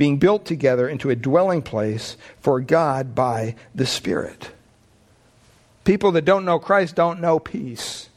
being 0.00 0.16
built 0.16 0.46
together 0.46 0.88
into 0.88 1.10
a 1.10 1.14
dwelling 1.14 1.60
place 1.60 2.16
for 2.40 2.58
God 2.58 3.14
by 3.14 3.54
the 3.74 3.84
Spirit. 3.84 4.50
People 5.84 6.12
that 6.12 6.24
don't 6.24 6.46
know 6.46 6.58
Christ 6.58 6.94
don't 6.94 7.20
know 7.20 7.38
peace. 7.38 8.08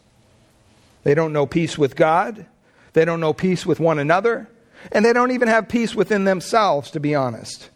They 1.03 1.13
don't 1.13 1.33
know 1.33 1.45
peace 1.45 1.77
with 1.77 1.97
God. 1.97 2.45
They 2.93 3.03
don't 3.03 3.19
know 3.19 3.33
peace 3.33 3.65
with 3.65 3.81
one 3.81 3.99
another. 3.99 4.47
And 4.93 5.03
they 5.03 5.11
don't 5.11 5.31
even 5.31 5.49
have 5.49 5.67
peace 5.67 5.93
within 5.93 6.23
themselves, 6.23 6.89
to 6.91 7.01
be 7.01 7.15
honest. 7.15 7.69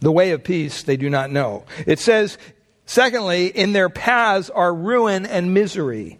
The 0.00 0.10
way 0.10 0.32
of 0.32 0.42
peace 0.42 0.82
they 0.82 0.96
do 0.96 1.08
not 1.08 1.30
know. 1.30 1.64
It 1.86 2.00
says, 2.00 2.38
secondly, 2.86 3.46
in 3.46 3.72
their 3.72 3.88
paths 3.88 4.50
are 4.50 4.74
ruin 4.74 5.26
and 5.26 5.54
misery. 5.54 6.18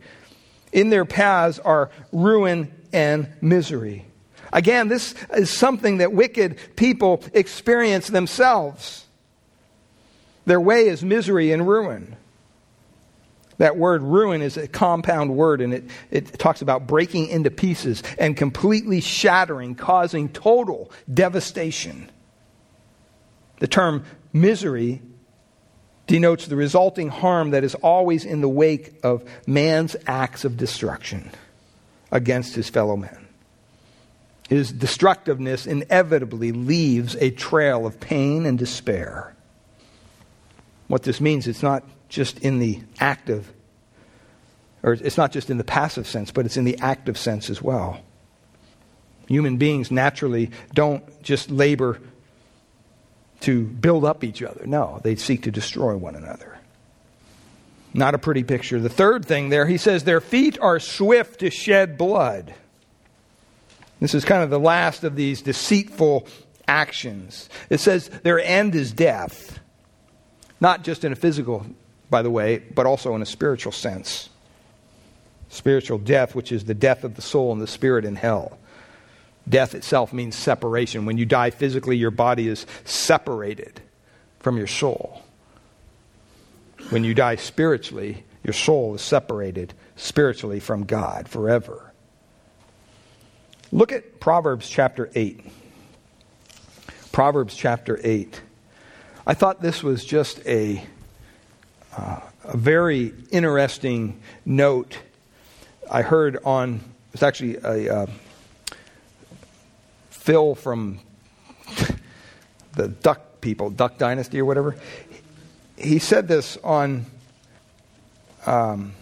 In 0.70 0.90
their 0.90 1.04
paths 1.04 1.58
are 1.58 1.90
ruin 2.12 2.72
and 2.92 3.28
misery. 3.40 4.04
Again, 4.52 4.88
this 4.88 5.14
is 5.34 5.50
something 5.50 5.98
that 5.98 6.12
wicked 6.12 6.58
people 6.76 7.22
experience 7.32 8.08
themselves. 8.08 9.06
Their 10.46 10.60
way 10.60 10.88
is 10.88 11.02
misery 11.02 11.52
and 11.52 11.68
ruin. 11.68 12.16
That 13.58 13.76
word 13.76 14.02
ruin 14.02 14.40
is 14.40 14.56
a 14.56 14.68
compound 14.68 15.36
word, 15.36 15.60
and 15.60 15.74
it, 15.74 15.84
it 16.10 16.38
talks 16.38 16.62
about 16.62 16.86
breaking 16.86 17.28
into 17.28 17.50
pieces 17.50 18.02
and 18.18 18.36
completely 18.36 19.00
shattering, 19.00 19.74
causing 19.74 20.28
total 20.28 20.90
devastation. 21.12 22.08
The 23.58 23.66
term 23.66 24.04
misery 24.32 25.02
denotes 26.06 26.46
the 26.46 26.56
resulting 26.56 27.08
harm 27.08 27.50
that 27.50 27.64
is 27.64 27.74
always 27.74 28.24
in 28.24 28.40
the 28.40 28.48
wake 28.48 28.94
of 29.02 29.24
man's 29.46 29.96
acts 30.06 30.44
of 30.44 30.56
destruction 30.56 31.30
against 32.10 32.54
his 32.54 32.70
fellow 32.70 32.96
men. 32.96 33.27
His 34.48 34.72
destructiveness 34.72 35.66
inevitably 35.66 36.52
leaves 36.52 37.14
a 37.16 37.30
trail 37.30 37.86
of 37.86 38.00
pain 38.00 38.46
and 38.46 38.58
despair. 38.58 39.34
What 40.88 41.02
this 41.02 41.20
means, 41.20 41.46
it's 41.46 41.62
not 41.62 41.84
just 42.08 42.38
in 42.38 42.58
the 42.58 42.80
active, 42.98 43.52
or 44.82 44.94
it's 44.94 45.18
not 45.18 45.32
just 45.32 45.50
in 45.50 45.58
the 45.58 45.64
passive 45.64 46.06
sense, 46.06 46.30
but 46.30 46.46
it's 46.46 46.56
in 46.56 46.64
the 46.64 46.78
active 46.78 47.18
sense 47.18 47.50
as 47.50 47.60
well. 47.60 48.00
Human 49.26 49.58
beings 49.58 49.90
naturally 49.90 50.50
don't 50.72 51.22
just 51.22 51.50
labor 51.50 52.00
to 53.40 53.64
build 53.64 54.06
up 54.06 54.24
each 54.24 54.42
other. 54.42 54.66
No, 54.66 54.98
they 55.04 55.16
seek 55.16 55.42
to 55.42 55.50
destroy 55.50 55.94
one 55.94 56.16
another. 56.16 56.58
Not 57.92 58.14
a 58.14 58.18
pretty 58.18 58.44
picture. 58.44 58.80
The 58.80 58.88
third 58.88 59.26
thing 59.26 59.50
there, 59.50 59.66
he 59.66 59.76
says, 59.76 60.04
their 60.04 60.22
feet 60.22 60.58
are 60.58 60.80
swift 60.80 61.40
to 61.40 61.50
shed 61.50 61.98
blood. 61.98 62.54
This 64.00 64.14
is 64.14 64.24
kind 64.24 64.42
of 64.42 64.50
the 64.50 64.60
last 64.60 65.04
of 65.04 65.16
these 65.16 65.42
deceitful 65.42 66.26
actions. 66.66 67.48
It 67.70 67.80
says 67.80 68.08
their 68.08 68.38
end 68.38 68.74
is 68.74 68.92
death. 68.92 69.58
Not 70.60 70.84
just 70.84 71.04
in 71.04 71.12
a 71.12 71.16
physical, 71.16 71.66
by 72.10 72.22
the 72.22 72.30
way, 72.30 72.58
but 72.58 72.86
also 72.86 73.14
in 73.14 73.22
a 73.22 73.26
spiritual 73.26 73.72
sense. 73.72 74.28
Spiritual 75.48 75.98
death, 75.98 76.34
which 76.34 76.52
is 76.52 76.64
the 76.64 76.74
death 76.74 77.04
of 77.04 77.16
the 77.16 77.22
soul 77.22 77.52
and 77.52 77.60
the 77.60 77.66
spirit 77.66 78.04
in 78.04 78.16
hell. 78.16 78.58
Death 79.48 79.74
itself 79.74 80.12
means 80.12 80.36
separation. 80.36 81.06
When 81.06 81.16
you 81.16 81.24
die 81.24 81.50
physically, 81.50 81.96
your 81.96 82.10
body 82.10 82.48
is 82.48 82.66
separated 82.84 83.80
from 84.40 84.58
your 84.58 84.66
soul. 84.66 85.22
When 86.90 87.02
you 87.02 87.14
die 87.14 87.36
spiritually, 87.36 88.24
your 88.44 88.52
soul 88.52 88.94
is 88.94 89.02
separated 89.02 89.74
spiritually 89.96 90.60
from 90.60 90.84
God 90.84 91.28
forever. 91.28 91.87
Look 93.70 93.92
at 93.92 94.18
Proverbs 94.18 94.66
chapter 94.66 95.10
8. 95.14 95.40
Proverbs 97.12 97.54
chapter 97.54 98.00
8. 98.02 98.40
I 99.26 99.34
thought 99.34 99.60
this 99.60 99.82
was 99.82 100.06
just 100.06 100.40
a, 100.46 100.82
uh, 101.94 102.20
a 102.44 102.56
very 102.56 103.12
interesting 103.30 104.22
note 104.46 104.96
I 105.90 106.00
heard 106.00 106.38
on, 106.44 106.80
it's 107.12 107.22
actually 107.22 107.56
a 107.56 107.94
uh, 107.94 108.06
Phil 110.08 110.54
from 110.54 111.00
the 112.72 112.88
Duck 112.88 113.42
people, 113.42 113.68
Duck 113.68 113.98
Dynasty 113.98 114.40
or 114.40 114.46
whatever. 114.46 114.76
He 115.76 115.98
said 115.98 116.26
this 116.26 116.56
on, 116.64 117.04
um, 118.46 118.94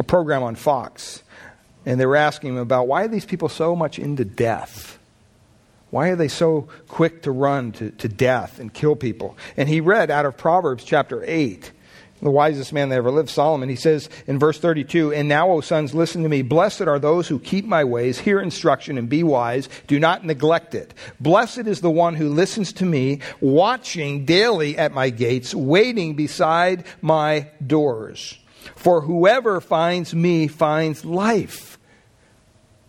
a 0.00 0.02
program 0.02 0.42
on 0.42 0.56
Fox, 0.56 1.22
and 1.84 1.98
they 1.98 2.06
were 2.06 2.16
asking 2.16 2.50
him 2.50 2.58
about 2.58 2.86
why 2.86 3.04
are 3.04 3.08
these 3.08 3.24
people 3.24 3.48
so 3.48 3.74
much 3.74 3.98
into 3.98 4.24
death? 4.24 4.98
Why 5.90 6.08
are 6.08 6.16
they 6.16 6.28
so 6.28 6.68
quick 6.88 7.22
to 7.22 7.30
run 7.30 7.72
to, 7.72 7.90
to 7.90 8.08
death 8.08 8.58
and 8.58 8.72
kill 8.72 8.96
people? 8.96 9.36
And 9.56 9.68
he 9.68 9.80
read 9.80 10.10
out 10.10 10.24
of 10.24 10.36
Proverbs 10.38 10.84
chapter 10.84 11.22
8 11.26 11.70
the 12.22 12.30
wisest 12.30 12.72
man 12.72 12.88
that 12.88 12.96
ever 12.96 13.10
lived, 13.10 13.28
Solomon, 13.28 13.68
he 13.68 13.76
says 13.76 14.08
in 14.28 14.38
verse 14.38 14.58
32, 14.58 15.12
And 15.12 15.28
now, 15.28 15.50
O 15.50 15.60
sons, 15.60 15.92
listen 15.92 16.22
to 16.22 16.28
me. 16.28 16.42
Blessed 16.42 16.82
are 16.82 17.00
those 17.00 17.26
who 17.26 17.40
keep 17.40 17.64
my 17.64 17.82
ways, 17.82 18.18
hear 18.18 18.40
instruction, 18.40 18.96
and 18.96 19.08
be 19.08 19.24
wise. 19.24 19.68
Do 19.88 19.98
not 19.98 20.24
neglect 20.24 20.74
it. 20.74 20.94
Blessed 21.18 21.66
is 21.66 21.80
the 21.80 21.90
one 21.90 22.14
who 22.14 22.28
listens 22.28 22.72
to 22.74 22.84
me, 22.84 23.18
watching 23.40 24.24
daily 24.24 24.78
at 24.78 24.92
my 24.92 25.10
gates, 25.10 25.52
waiting 25.52 26.14
beside 26.14 26.84
my 27.00 27.48
doors. 27.66 28.38
For 28.76 29.02
whoever 29.02 29.60
finds 29.60 30.14
me 30.14 30.48
finds 30.48 31.04
life 31.04 31.78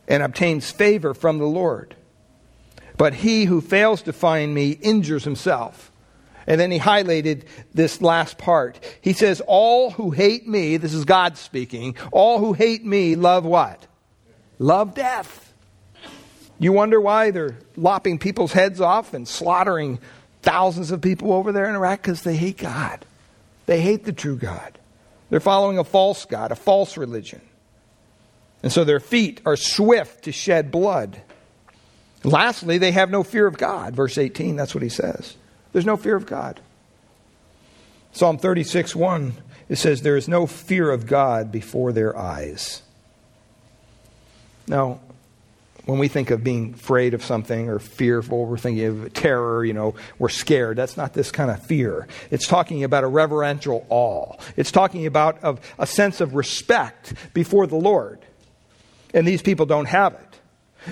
and 0.07 0.21
obtains 0.21 0.71
favor 0.71 1.13
from 1.13 1.37
the 1.37 1.45
Lord. 1.45 1.95
But 2.97 3.13
he 3.15 3.45
who 3.45 3.61
fails 3.61 4.03
to 4.03 4.13
find 4.13 4.53
me 4.53 4.71
injures 4.71 5.23
himself. 5.23 5.91
And 6.45 6.59
then 6.59 6.71
he 6.71 6.79
highlighted 6.79 7.45
this 7.73 8.01
last 8.01 8.37
part. 8.37 8.79
He 9.01 9.13
says, 9.13 9.41
All 9.47 9.91
who 9.91 10.11
hate 10.11 10.47
me, 10.47 10.77
this 10.77 10.93
is 10.93 11.05
God 11.05 11.37
speaking, 11.37 11.95
all 12.11 12.39
who 12.39 12.53
hate 12.53 12.85
me 12.85 13.15
love 13.15 13.45
what? 13.45 13.87
Love 14.59 14.93
death. 14.93 15.53
You 16.59 16.71
wonder 16.71 17.01
why 17.01 17.31
they're 17.31 17.57
lopping 17.75 18.19
people's 18.19 18.53
heads 18.53 18.79
off 18.79 19.13
and 19.13 19.27
slaughtering 19.27 19.99
thousands 20.41 20.91
of 20.91 21.01
people 21.01 21.33
over 21.33 21.51
there 21.51 21.67
in 21.67 21.75
Iraq? 21.75 22.01
Because 22.01 22.21
they 22.21 22.35
hate 22.35 22.57
God. 22.57 23.05
They 23.65 23.81
hate 23.81 24.03
the 24.03 24.13
true 24.13 24.37
God. 24.37 24.77
They're 25.33 25.39
following 25.39 25.79
a 25.79 25.83
false 25.83 26.25
God, 26.25 26.51
a 26.51 26.55
false 26.55 26.95
religion. 26.95 27.41
And 28.61 28.71
so 28.71 28.83
their 28.83 28.99
feet 28.99 29.41
are 29.47 29.55
swift 29.55 30.25
to 30.25 30.31
shed 30.31 30.69
blood. 30.69 31.23
Lastly, 32.23 32.77
they 32.77 32.91
have 32.91 33.09
no 33.09 33.23
fear 33.23 33.47
of 33.47 33.57
God. 33.57 33.95
Verse 33.95 34.19
18, 34.19 34.55
that's 34.55 34.75
what 34.75 34.83
he 34.83 34.89
says. 34.89 35.35
There's 35.71 35.87
no 35.87 35.97
fear 35.97 36.15
of 36.15 36.27
God. 36.27 36.59
Psalm 38.11 38.37
36 38.37 38.95
1, 38.95 39.33
it 39.69 39.77
says, 39.77 40.03
There 40.03 40.17
is 40.17 40.27
no 40.27 40.45
fear 40.45 40.91
of 40.91 41.07
God 41.07 41.51
before 41.51 41.91
their 41.91 42.15
eyes. 42.15 42.83
Now, 44.67 44.99
when 45.85 45.99
we 45.99 46.07
think 46.07 46.31
of 46.31 46.43
being 46.43 46.73
afraid 46.75 47.13
of 47.13 47.23
something 47.23 47.69
or 47.69 47.77
fearful, 47.79 48.45
we're 48.45 48.57
thinking 48.57 48.85
of 48.85 49.13
terror, 49.13 49.65
you 49.65 49.73
know, 49.73 49.95
we're 50.17 50.29
scared. 50.29 50.77
That's 50.77 50.95
not 50.95 51.13
this 51.13 51.31
kind 51.31 51.51
of 51.51 51.65
fear. 51.65 52.07
It's 52.31 52.47
talking 52.47 52.83
about 52.83 53.03
a 53.03 53.07
reverential 53.07 53.85
awe. 53.89 54.37
It's 54.55 54.71
talking 54.71 55.05
about 55.05 55.43
of 55.43 55.59
a 55.77 55.85
sense 55.85 56.21
of 56.21 56.35
respect 56.35 57.13
before 57.33 57.67
the 57.67 57.75
Lord. 57.75 58.19
And 59.13 59.27
these 59.27 59.41
people 59.41 59.65
don't 59.65 59.85
have 59.85 60.13
it. 60.13 60.39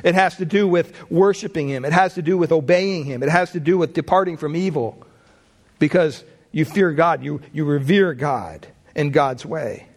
It 0.04 0.16
has 0.16 0.38
to 0.38 0.46
do 0.46 0.68
with 0.68 1.10
worshiping 1.10 1.70
Him. 1.70 1.86
It 1.86 1.94
has 1.94 2.16
to 2.16 2.22
do 2.22 2.38
with 2.38 2.52
obeying 2.52 3.06
Him. 3.06 3.24
It 3.24 3.30
has 3.30 3.52
to 3.52 3.60
do 3.60 3.78
with 3.78 3.94
departing 3.94 4.38
from 4.38 4.56
evil 4.56 5.06
because 5.80 6.24
you 6.52 6.66
fear 6.66 6.92
God. 6.92 7.24
You, 7.24 7.42
you 7.54 7.66
revere 7.66 8.14
God 8.14 8.68
in 8.96 9.12
God's 9.12 9.46
way. 9.46 9.88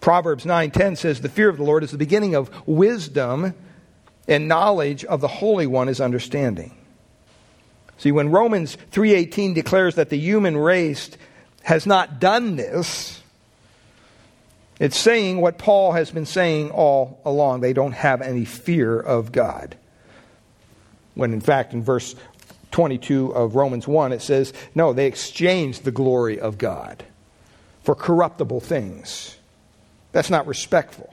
Proverbs 0.00 0.44
9:10 0.44 0.96
says 0.96 1.20
the 1.20 1.28
fear 1.28 1.48
of 1.48 1.56
the 1.56 1.62
Lord 1.62 1.84
is 1.84 1.90
the 1.90 1.98
beginning 1.98 2.34
of 2.34 2.50
wisdom 2.66 3.54
and 4.26 4.48
knowledge 4.48 5.04
of 5.04 5.20
the 5.20 5.28
Holy 5.28 5.66
One 5.66 5.88
is 5.88 6.00
understanding. 6.00 6.72
See 7.98 8.12
when 8.12 8.30
Romans 8.30 8.78
3:18 8.92 9.54
declares 9.54 9.96
that 9.96 10.08
the 10.08 10.18
human 10.18 10.56
race 10.56 11.10
has 11.64 11.86
not 11.86 12.18
done 12.18 12.56
this, 12.56 13.20
it's 14.78 14.98
saying 14.98 15.42
what 15.42 15.58
Paul 15.58 15.92
has 15.92 16.10
been 16.10 16.24
saying 16.24 16.70
all 16.70 17.20
along. 17.24 17.60
They 17.60 17.74
don't 17.74 17.92
have 17.92 18.22
any 18.22 18.46
fear 18.46 18.98
of 18.98 19.30
God. 19.32 19.76
When 21.14 21.34
in 21.34 21.42
fact, 21.42 21.74
in 21.74 21.82
verse 21.82 22.14
22 22.70 23.34
of 23.34 23.56
Romans 23.56 23.86
1, 23.86 24.12
it 24.12 24.22
says, 24.22 24.54
no, 24.74 24.94
they 24.94 25.06
exchanged 25.06 25.84
the 25.84 25.90
glory 25.90 26.40
of 26.40 26.56
God 26.56 27.04
for 27.82 27.94
corruptible 27.94 28.60
things. 28.60 29.36
That's 30.12 30.30
not 30.30 30.46
respectful. 30.46 31.12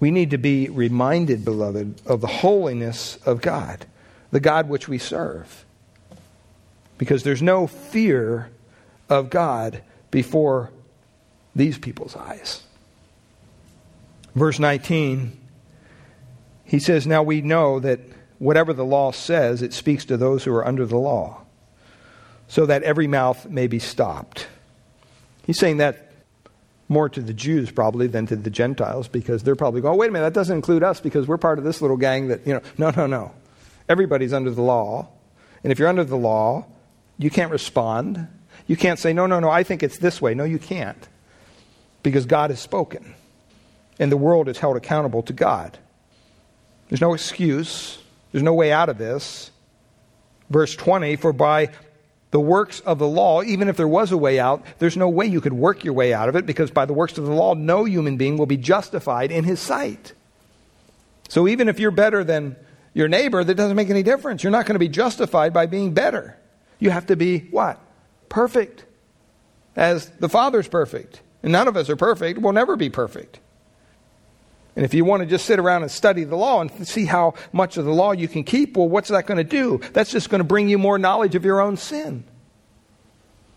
We 0.00 0.10
need 0.10 0.30
to 0.30 0.38
be 0.38 0.68
reminded, 0.68 1.44
beloved, 1.44 2.00
of 2.06 2.20
the 2.20 2.26
holiness 2.26 3.16
of 3.24 3.40
God, 3.40 3.86
the 4.30 4.40
God 4.40 4.68
which 4.68 4.88
we 4.88 4.98
serve. 4.98 5.64
Because 6.98 7.22
there's 7.22 7.42
no 7.42 7.66
fear 7.66 8.50
of 9.08 9.30
God 9.30 9.82
before 10.10 10.70
these 11.54 11.78
people's 11.78 12.16
eyes. 12.16 12.62
Verse 14.34 14.58
19, 14.58 15.38
he 16.64 16.78
says, 16.78 17.06
Now 17.06 17.22
we 17.22 17.40
know 17.42 17.78
that 17.80 18.00
whatever 18.38 18.72
the 18.72 18.84
law 18.84 19.12
says, 19.12 19.62
it 19.62 19.72
speaks 19.72 20.04
to 20.06 20.16
those 20.16 20.44
who 20.44 20.54
are 20.54 20.66
under 20.66 20.86
the 20.86 20.96
law, 20.96 21.42
so 22.48 22.66
that 22.66 22.82
every 22.82 23.06
mouth 23.06 23.48
may 23.48 23.66
be 23.66 23.78
stopped. 23.78 24.46
He's 25.46 25.58
saying 25.58 25.76
that 25.78 26.11
more 26.92 27.08
to 27.08 27.20
the 27.20 27.32
Jews 27.32 27.70
probably 27.70 28.06
than 28.06 28.26
to 28.26 28.36
the 28.36 28.50
Gentiles 28.50 29.08
because 29.08 29.42
they're 29.42 29.56
probably 29.56 29.80
going, 29.80 29.94
oh, 29.94 29.96
wait 29.96 30.10
a 30.10 30.12
minute, 30.12 30.26
that 30.26 30.38
doesn't 30.38 30.54
include 30.54 30.82
us 30.82 31.00
because 31.00 31.26
we're 31.26 31.38
part 31.38 31.58
of 31.58 31.64
this 31.64 31.80
little 31.80 31.96
gang 31.96 32.28
that, 32.28 32.46
you 32.46 32.54
know, 32.54 32.60
no, 32.78 32.90
no, 32.90 33.06
no. 33.06 33.32
Everybody's 33.88 34.32
under 34.32 34.50
the 34.50 34.62
law. 34.62 35.08
And 35.64 35.72
if 35.72 35.78
you're 35.78 35.88
under 35.88 36.04
the 36.04 36.16
law, 36.16 36.66
you 37.18 37.30
can't 37.30 37.50
respond. 37.50 38.28
You 38.66 38.76
can't 38.76 38.98
say, 38.98 39.12
no, 39.12 39.26
no, 39.26 39.40
no, 39.40 39.50
I 39.50 39.62
think 39.62 39.82
it's 39.82 39.98
this 39.98 40.20
way. 40.20 40.34
No, 40.34 40.44
you 40.44 40.58
can't 40.58 41.08
because 42.02 42.26
God 42.26 42.50
has 42.50 42.60
spoken, 42.60 43.14
and 43.98 44.10
the 44.10 44.16
world 44.16 44.48
is 44.48 44.58
held 44.58 44.76
accountable 44.76 45.22
to 45.24 45.32
God. 45.32 45.78
There's 46.88 47.00
no 47.00 47.14
excuse, 47.14 47.98
there's 48.32 48.42
no 48.42 48.54
way 48.54 48.72
out 48.72 48.88
of 48.88 48.98
this. 48.98 49.50
Verse 50.50 50.74
20 50.76 51.16
For 51.16 51.32
by 51.32 51.70
the 52.32 52.40
works 52.40 52.80
of 52.80 52.98
the 52.98 53.06
law, 53.06 53.42
even 53.42 53.68
if 53.68 53.76
there 53.76 53.86
was 53.86 54.10
a 54.10 54.16
way 54.16 54.40
out, 54.40 54.64
there's 54.78 54.96
no 54.96 55.08
way 55.08 55.26
you 55.26 55.40
could 55.40 55.52
work 55.52 55.84
your 55.84 55.92
way 55.92 56.14
out 56.14 56.30
of 56.30 56.34
it 56.34 56.46
because 56.46 56.70
by 56.70 56.86
the 56.86 56.94
works 56.94 57.18
of 57.18 57.26
the 57.26 57.32
law, 57.32 57.52
no 57.52 57.84
human 57.84 58.16
being 58.16 58.38
will 58.38 58.46
be 58.46 58.56
justified 58.56 59.30
in 59.30 59.44
his 59.44 59.60
sight. 59.60 60.14
So 61.28 61.46
even 61.46 61.68
if 61.68 61.78
you're 61.78 61.90
better 61.90 62.24
than 62.24 62.56
your 62.94 63.06
neighbor, 63.06 63.44
that 63.44 63.54
doesn't 63.54 63.76
make 63.76 63.90
any 63.90 64.02
difference. 64.02 64.42
You're 64.42 64.50
not 64.50 64.64
going 64.64 64.74
to 64.74 64.80
be 64.80 64.88
justified 64.88 65.52
by 65.52 65.66
being 65.66 65.92
better. 65.92 66.38
You 66.78 66.88
have 66.88 67.06
to 67.06 67.16
be 67.16 67.40
what? 67.50 67.78
Perfect. 68.30 68.86
As 69.76 70.08
the 70.18 70.28
Father's 70.28 70.68
perfect. 70.68 71.20
And 71.42 71.52
none 71.52 71.68
of 71.68 71.76
us 71.76 71.90
are 71.90 71.96
perfect. 71.96 72.38
We'll 72.38 72.54
never 72.54 72.76
be 72.76 72.88
perfect. 72.88 73.40
And 74.74 74.84
if 74.84 74.94
you 74.94 75.04
want 75.04 75.22
to 75.22 75.26
just 75.26 75.44
sit 75.44 75.58
around 75.58 75.82
and 75.82 75.90
study 75.90 76.24
the 76.24 76.36
law 76.36 76.60
and 76.60 76.88
see 76.88 77.04
how 77.04 77.34
much 77.52 77.76
of 77.76 77.84
the 77.84 77.92
law 77.92 78.12
you 78.12 78.26
can 78.26 78.42
keep, 78.42 78.76
well, 78.76 78.88
what's 78.88 79.08
that 79.08 79.26
going 79.26 79.38
to 79.38 79.44
do? 79.44 79.80
That's 79.92 80.10
just 80.10 80.30
going 80.30 80.38
to 80.38 80.44
bring 80.44 80.68
you 80.68 80.78
more 80.78 80.98
knowledge 80.98 81.34
of 81.34 81.44
your 81.44 81.60
own 81.60 81.76
sin. 81.76 82.24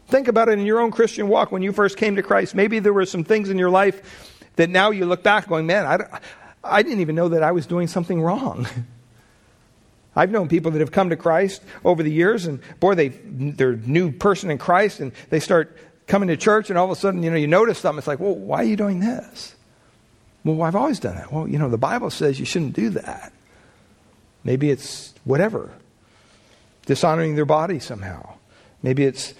Think 0.07 0.27
about 0.27 0.49
it 0.49 0.59
in 0.59 0.65
your 0.65 0.79
own 0.79 0.91
Christian 0.91 1.27
walk 1.27 1.51
when 1.51 1.61
you 1.61 1.71
first 1.71 1.97
came 1.97 2.17
to 2.17 2.23
Christ. 2.23 2.53
Maybe 2.53 2.79
there 2.79 2.93
were 2.93 3.05
some 3.05 3.23
things 3.23 3.49
in 3.49 3.57
your 3.57 3.69
life 3.69 4.43
that 4.57 4.69
now 4.69 4.91
you 4.91 5.05
look 5.05 5.23
back 5.23 5.47
going, 5.47 5.65
man, 5.65 5.85
I, 5.85 6.19
I 6.63 6.83
didn't 6.83 6.99
even 6.99 7.15
know 7.15 7.29
that 7.29 7.43
I 7.43 7.51
was 7.53 7.65
doing 7.65 7.87
something 7.87 8.21
wrong. 8.21 8.67
I've 10.15 10.31
known 10.31 10.47
people 10.47 10.71
that 10.71 10.79
have 10.79 10.91
come 10.91 11.09
to 11.09 11.17
Christ 11.17 11.61
over 11.83 12.03
the 12.03 12.11
years, 12.11 12.45
and 12.45 12.61
boy, 12.79 12.95
they, 12.95 13.09
they're 13.09 13.71
a 13.71 13.77
new 13.77 14.11
person 14.11 14.49
in 14.49 14.57
Christ, 14.57 14.99
and 14.99 15.11
they 15.29 15.39
start 15.39 15.77
coming 16.07 16.29
to 16.29 16.37
church 16.37 16.69
and 16.69 16.79
all 16.79 16.85
of 16.85 16.91
a 16.91 16.95
sudden, 16.95 17.23
you 17.23 17.29
know, 17.29 17.35
you 17.35 17.47
notice 17.47 17.79
something. 17.79 17.97
It's 17.97 18.07
like, 18.07 18.19
well, 18.19 18.35
why 18.35 18.57
are 18.57 18.63
you 18.63 18.75
doing 18.75 18.99
this? 18.99 19.54
Well, 20.45 20.61
I've 20.61 20.75
always 20.75 20.99
done 20.99 21.17
it. 21.17 21.31
Well, 21.31 21.47
you 21.47 21.57
know, 21.57 21.69
the 21.69 21.77
Bible 21.77 22.11
says 22.11 22.39
you 22.39 22.45
shouldn't 22.45 22.73
do 22.73 22.91
that. 22.91 23.33
Maybe 24.43 24.69
it's 24.69 25.13
whatever. 25.23 25.71
Dishonoring 26.85 27.35
their 27.35 27.45
body 27.45 27.79
somehow. 27.79 28.35
Maybe 28.83 29.03
it's 29.03 29.33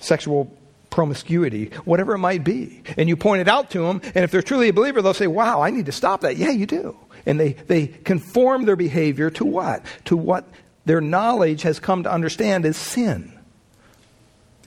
sexual 0.00 0.54
promiscuity, 0.90 1.70
whatever 1.86 2.14
it 2.14 2.18
might 2.18 2.44
be. 2.44 2.82
And 2.98 3.08
you 3.08 3.16
point 3.16 3.40
it 3.40 3.48
out 3.48 3.70
to 3.70 3.80
them, 3.80 4.02
and 4.14 4.22
if 4.22 4.30
they're 4.30 4.42
truly 4.42 4.68
a 4.68 4.72
believer, 4.72 5.00
they'll 5.00 5.14
say, 5.14 5.26
Wow, 5.26 5.62
I 5.62 5.70
need 5.70 5.86
to 5.86 5.92
stop 5.92 6.20
that. 6.20 6.36
Yeah, 6.36 6.50
you 6.50 6.66
do. 6.66 6.94
And 7.24 7.40
they, 7.40 7.54
they 7.54 7.86
conform 7.86 8.66
their 8.66 8.76
behavior 8.76 9.30
to 9.30 9.46
what? 9.46 9.82
To 10.04 10.16
what 10.16 10.46
their 10.84 11.00
knowledge 11.00 11.62
has 11.62 11.80
come 11.80 12.02
to 12.02 12.12
understand 12.12 12.66
as 12.66 12.76
sin. 12.76 13.32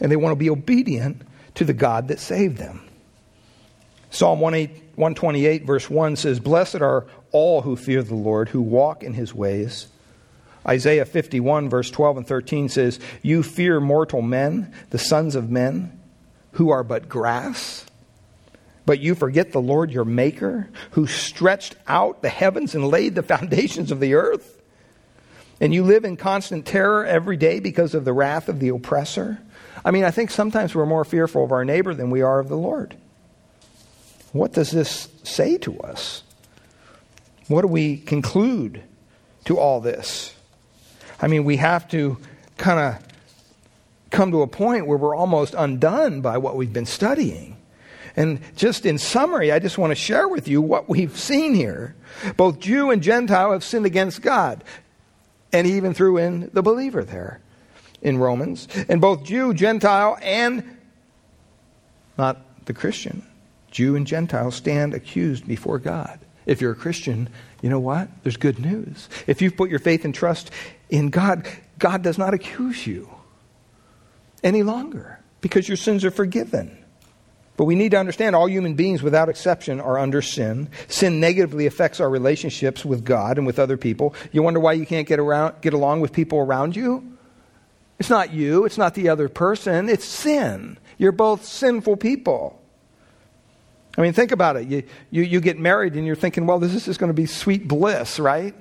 And 0.01 0.11
they 0.11 0.15
want 0.15 0.31
to 0.31 0.35
be 0.35 0.49
obedient 0.49 1.21
to 1.55 1.65
the 1.65 1.73
God 1.73 2.07
that 2.07 2.19
saved 2.19 2.57
them. 2.57 2.86
Psalm 4.17 4.39
128, 4.39 5.63
verse 5.63 5.91
1 5.91 6.15
says, 6.15 6.39
Blessed 6.39 6.81
are 6.81 7.05
all 7.31 7.61
who 7.61 7.75
fear 7.75 8.01
the 8.01 8.15
Lord, 8.15 8.49
who 8.49 8.63
walk 8.63 9.03
in 9.03 9.13
his 9.13 9.31
ways. 9.31 9.85
Isaiah 10.67 11.05
51, 11.05 11.69
verse 11.69 11.91
12 11.91 12.17
and 12.17 12.27
13 12.27 12.67
says, 12.69 12.99
You 13.21 13.43
fear 13.43 13.79
mortal 13.79 14.23
men, 14.23 14.73
the 14.89 14.97
sons 14.97 15.35
of 15.35 15.51
men, 15.51 15.99
who 16.53 16.71
are 16.71 16.83
but 16.83 17.07
grass. 17.07 17.85
But 18.87 18.99
you 19.01 19.13
forget 19.13 19.51
the 19.51 19.61
Lord 19.61 19.91
your 19.91 20.03
Maker, 20.03 20.67
who 20.91 21.05
stretched 21.05 21.75
out 21.87 22.23
the 22.23 22.29
heavens 22.29 22.73
and 22.73 22.87
laid 22.87 23.13
the 23.13 23.21
foundations 23.37 23.91
of 23.91 23.99
the 23.99 24.15
earth. 24.15 24.59
And 25.61 25.75
you 25.75 25.83
live 25.83 26.05
in 26.05 26.17
constant 26.17 26.65
terror 26.65 27.05
every 27.05 27.37
day 27.37 27.59
because 27.59 27.93
of 27.93 28.03
the 28.03 28.13
wrath 28.13 28.49
of 28.49 28.59
the 28.59 28.69
oppressor. 28.69 29.37
I 29.85 29.91
mean, 29.91 30.05
I 30.05 30.09
think 30.09 30.31
sometimes 30.31 30.73
we're 30.73 30.87
more 30.87 31.05
fearful 31.05 31.43
of 31.43 31.51
our 31.51 31.63
neighbor 31.63 31.93
than 31.93 32.09
we 32.09 32.23
are 32.23 32.39
of 32.39 32.49
the 32.49 32.57
Lord. 32.57 32.97
What 34.37 34.53
does 34.53 34.71
this 34.71 35.09
say 35.23 35.57
to 35.59 35.79
us? 35.81 36.23
What 37.47 37.61
do 37.61 37.67
we 37.67 37.97
conclude 37.97 38.83
to 39.45 39.57
all 39.57 39.79
this? 39.79 40.33
I 41.21 41.27
mean, 41.27 41.43
we 41.43 41.57
have 41.57 41.87
to 41.89 42.17
kind 42.57 42.79
of 42.79 43.03
come 44.11 44.31
to 44.31 44.41
a 44.41 44.47
point 44.47 44.87
where 44.87 44.97
we're 44.97 45.15
almost 45.15 45.53
undone 45.57 46.21
by 46.21 46.37
what 46.37 46.55
we've 46.55 46.71
been 46.71 46.85
studying. 46.85 47.57
And 48.15 48.39
just 48.55 48.85
in 48.85 48.97
summary, 48.97 49.51
I 49.51 49.59
just 49.59 49.77
want 49.77 49.91
to 49.91 49.95
share 49.95 50.27
with 50.27 50.47
you 50.47 50.61
what 50.61 50.89
we've 50.89 51.17
seen 51.17 51.53
here. 51.53 51.95
Both 52.35 52.59
Jew 52.59 52.89
and 52.89 53.01
Gentile 53.01 53.51
have 53.51 53.63
sinned 53.63 53.85
against 53.85 54.21
God. 54.21 54.63
And 55.53 55.65
he 55.65 55.77
even 55.77 55.93
threw 55.93 56.17
in 56.17 56.49
the 56.51 56.61
believer 56.61 57.03
there 57.03 57.41
in 58.01 58.17
Romans. 58.17 58.67
And 58.89 58.99
both 58.99 59.23
Jew, 59.23 59.53
Gentile, 59.53 60.17
and 60.21 60.77
not 62.17 62.65
the 62.65 62.73
Christian, 62.73 63.23
Jew 63.71 63.95
and 63.95 64.07
Gentile 64.07 64.51
stand 64.51 64.93
accused 64.93 65.47
before 65.47 65.79
God. 65.79 66.19
If 66.45 66.61
you're 66.61 66.71
a 66.71 66.75
Christian, 66.75 67.29
you 67.61 67.69
know 67.69 67.79
what? 67.79 68.07
There's 68.23 68.37
good 68.37 68.59
news. 68.59 69.09
If 69.27 69.41
you've 69.41 69.57
put 69.57 69.69
your 69.69 69.79
faith 69.79 70.05
and 70.05 70.15
trust 70.15 70.51
in 70.89 71.09
God, 71.09 71.47
God 71.77 72.01
does 72.01 72.17
not 72.17 72.33
accuse 72.33 72.87
you 72.87 73.09
any 74.43 74.63
longer 74.63 75.19
because 75.41 75.67
your 75.67 75.77
sins 75.77 76.05
are 76.05 76.11
forgiven. 76.11 76.77
But 77.57 77.65
we 77.65 77.75
need 77.75 77.91
to 77.91 77.97
understand 77.97 78.35
all 78.35 78.47
human 78.47 78.75
beings, 78.75 79.01
without 79.01 79.29
exception, 79.29 79.81
are 79.81 79.97
under 79.97 80.21
sin. 80.21 80.69
Sin 80.87 81.19
negatively 81.19 81.65
affects 81.65 81.99
our 81.99 82.09
relationships 82.09 82.85
with 82.85 83.03
God 83.03 83.39
and 83.39 83.47
with 83.47 83.57
other 83.57 83.77
people. 83.77 84.13
You 84.31 84.43
wonder 84.43 84.59
why 84.59 84.73
you 84.73 84.85
can't 84.85 85.07
get, 85.07 85.19
around, 85.19 85.59
get 85.61 85.73
along 85.73 86.01
with 86.01 86.13
people 86.13 86.37
around 86.37 86.75
you? 86.75 87.17
It's 87.99 88.11
not 88.11 88.31
you, 88.31 88.65
it's 88.65 88.77
not 88.77 88.93
the 88.93 89.09
other 89.09 89.27
person, 89.27 89.89
it's 89.89 90.05
sin. 90.05 90.77
You're 90.99 91.11
both 91.11 91.45
sinful 91.45 91.97
people. 91.97 92.61
I 93.97 94.01
mean, 94.01 94.13
think 94.13 94.31
about 94.31 94.57
it. 94.57 94.67
You, 94.67 94.83
you, 95.09 95.23
you 95.23 95.41
get 95.41 95.57
married 95.57 95.95
and 95.95 96.05
you're 96.05 96.15
thinking, 96.15 96.45
well, 96.45 96.59
this 96.59 96.75
is 96.75 96.85
just 96.85 96.99
going 96.99 97.09
to 97.09 97.15
be 97.15 97.25
sweet 97.25 97.67
bliss, 97.67 98.19
right? 98.19 98.53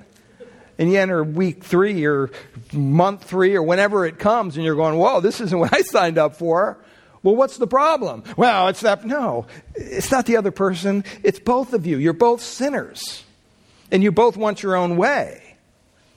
And 0.79 0.91
you 0.91 0.99
enter 0.99 1.23
week 1.23 1.63
three 1.63 2.05
or 2.05 2.31
month 2.73 3.23
three 3.23 3.55
or 3.55 3.61
whenever 3.61 4.05
it 4.05 4.19
comes 4.19 4.55
and 4.55 4.65
you're 4.65 4.75
going, 4.75 4.97
whoa, 4.97 5.21
this 5.21 5.39
isn't 5.41 5.57
what 5.59 5.73
I 5.73 5.81
signed 5.81 6.17
up 6.17 6.35
for. 6.35 6.77
Well, 7.23 7.35
what's 7.35 7.57
the 7.57 7.67
problem? 7.67 8.23
Well, 8.35 8.67
it's 8.69 8.81
that. 8.81 9.05
No, 9.05 9.47
it's 9.75 10.11
not 10.11 10.25
the 10.25 10.37
other 10.37 10.51
person. 10.51 11.03
It's 11.23 11.39
both 11.39 11.73
of 11.73 11.85
you. 11.85 11.97
You're 11.97 12.13
both 12.13 12.41
sinners. 12.41 13.23
And 13.91 14.03
you 14.03 14.11
both 14.11 14.37
want 14.37 14.63
your 14.63 14.75
own 14.75 14.97
way. 14.97 15.55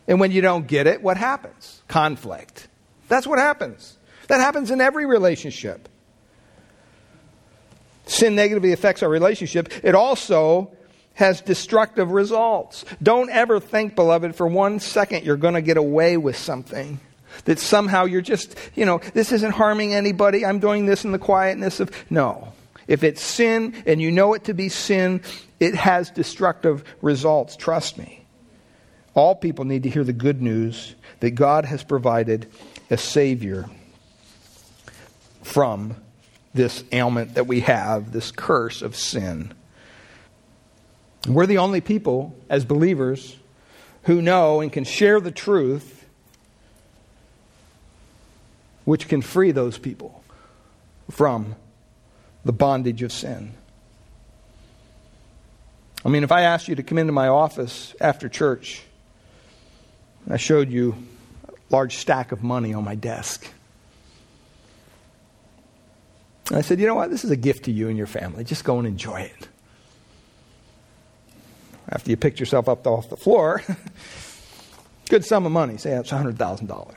And 0.06 0.18
when 0.18 0.30
you 0.30 0.40
don't 0.40 0.66
get 0.66 0.86
it, 0.86 1.02
what 1.02 1.16
happens? 1.16 1.82
Conflict. 1.88 2.68
That's 3.08 3.26
what 3.26 3.38
happens. 3.38 3.96
That 4.28 4.40
happens 4.40 4.70
in 4.70 4.80
every 4.80 5.06
relationship. 5.06 5.88
Sin 8.06 8.34
negatively 8.34 8.72
affects 8.72 9.02
our 9.02 9.08
relationship. 9.08 9.72
It 9.84 9.94
also 9.94 10.72
has 11.14 11.40
destructive 11.40 12.10
results. 12.10 12.84
Don't 13.02 13.30
ever 13.30 13.60
think, 13.60 13.94
beloved, 13.94 14.34
for 14.34 14.46
one 14.46 14.80
second 14.80 15.24
you're 15.24 15.36
going 15.36 15.54
to 15.54 15.62
get 15.62 15.76
away 15.76 16.16
with 16.16 16.36
something. 16.36 16.98
That 17.44 17.58
somehow 17.58 18.06
you're 18.06 18.22
just, 18.22 18.56
you 18.74 18.84
know, 18.84 18.98
this 19.14 19.30
isn't 19.30 19.52
harming 19.52 19.94
anybody. 19.94 20.44
I'm 20.44 20.58
doing 20.58 20.86
this 20.86 21.04
in 21.04 21.12
the 21.12 21.18
quietness 21.18 21.78
of. 21.78 21.90
No. 22.10 22.52
If 22.88 23.04
it's 23.04 23.22
sin 23.22 23.80
and 23.86 24.02
you 24.02 24.10
know 24.10 24.34
it 24.34 24.44
to 24.44 24.54
be 24.54 24.68
sin, 24.68 25.22
it 25.60 25.76
has 25.76 26.10
destructive 26.10 26.82
results. 27.02 27.54
Trust 27.54 27.98
me. 27.98 28.24
All 29.14 29.34
people 29.34 29.64
need 29.64 29.84
to 29.84 29.90
hear 29.90 30.02
the 30.02 30.12
good 30.12 30.42
news 30.42 30.94
that 31.20 31.32
God 31.32 31.64
has 31.66 31.84
provided 31.84 32.50
a 32.90 32.96
Savior 32.96 33.68
from 35.42 35.94
this 36.52 36.84
ailment 36.92 37.34
that 37.34 37.46
we 37.46 37.60
have, 37.60 38.12
this 38.12 38.30
curse 38.30 38.82
of 38.82 38.96
sin. 38.96 39.52
We're 41.28 41.46
the 41.46 41.58
only 41.58 41.80
people, 41.80 42.34
as 42.48 42.64
believers, 42.64 43.36
who 44.04 44.22
know 44.22 44.60
and 44.60 44.72
can 44.72 44.84
share 44.84 45.20
the 45.20 45.30
truth 45.30 46.06
which 48.84 49.08
can 49.08 49.22
free 49.22 49.52
those 49.52 49.78
people 49.78 50.24
from 51.10 51.54
the 52.44 52.52
bondage 52.52 53.02
of 53.02 53.12
sin. 53.12 53.52
I 56.04 56.08
mean, 56.08 56.24
if 56.24 56.32
I 56.32 56.42
asked 56.42 56.66
you 56.66 56.74
to 56.76 56.82
come 56.82 56.96
into 56.96 57.12
my 57.12 57.28
office 57.28 57.94
after 58.00 58.28
church, 58.28 58.82
I 60.28 60.38
showed 60.38 60.70
you 60.70 60.96
a 61.46 61.52
large 61.70 61.96
stack 61.96 62.32
of 62.32 62.42
money 62.42 62.72
on 62.72 62.84
my 62.84 62.94
desk. 62.94 63.46
And 66.50 66.58
I 66.58 66.62
said, 66.62 66.80
you 66.80 66.86
know 66.86 66.96
what? 66.96 67.10
This 67.10 67.24
is 67.24 67.30
a 67.30 67.36
gift 67.36 67.64
to 67.66 67.72
you 67.72 67.88
and 67.88 67.96
your 67.96 68.08
family. 68.08 68.42
Just 68.42 68.64
go 68.64 68.78
and 68.78 68.86
enjoy 68.86 69.20
it. 69.20 69.48
After 71.88 72.10
you 72.10 72.16
picked 72.16 72.40
yourself 72.40 72.68
up 72.68 72.86
off 72.86 73.08
the 73.08 73.16
floor, 73.16 73.62
good 75.08 75.24
sum 75.24 75.46
of 75.46 75.52
money, 75.52 75.76
say 75.76 75.90
that's 75.90 76.10
$100,000. 76.10 76.94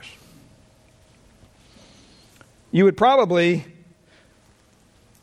You 2.72 2.84
would 2.84 2.96
probably, 2.96 3.64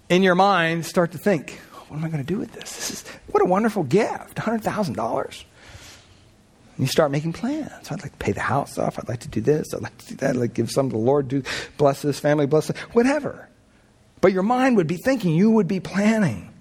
in 0.08 0.24
your 0.24 0.36
mind, 0.36 0.86
start 0.86 1.12
to 1.12 1.18
think, 1.18 1.60
what 1.90 1.98
am 1.98 2.06
I 2.06 2.08
going 2.08 2.24
to 2.24 2.34
do 2.34 2.40
with 2.40 2.54
this? 2.54 2.74
This 2.74 2.92
is 2.92 3.08
what 3.32 3.44
a 3.44 3.46
wonderful 3.46 3.84
gift, 3.84 4.36
$100,000. 4.36 5.44
You 6.80 6.88
start 6.88 7.12
making 7.12 7.34
plans. 7.34 7.92
I'd 7.92 8.02
like 8.02 8.14
to 8.14 8.18
pay 8.18 8.32
the 8.32 8.40
house 8.40 8.78
off. 8.78 8.98
I'd 8.98 9.10
like 9.10 9.20
to 9.20 9.28
do 9.28 9.42
this. 9.42 9.74
I'd 9.74 9.82
like 9.82 9.98
to 9.98 10.08
do 10.08 10.16
that. 10.16 10.30
I'd 10.32 10.36
like 10.38 10.52
to 10.52 10.56
give 10.56 10.72
some 10.72 10.90
to 10.90 10.94
the 10.94 11.02
Lord. 11.02 11.28
Do 11.28 11.44
bless 11.78 12.02
this 12.02 12.20
family. 12.20 12.46
Bless 12.46 12.70
it. 12.70 12.78
Whatever. 12.94 13.50
But 14.22 14.34
your 14.34 14.44
mind 14.44 14.78
would 14.78 14.88
be 14.88 14.98
thinking, 14.98 15.36
you 15.36 15.52
would 15.52 15.68
be 15.68 15.80
planning. 15.80 16.54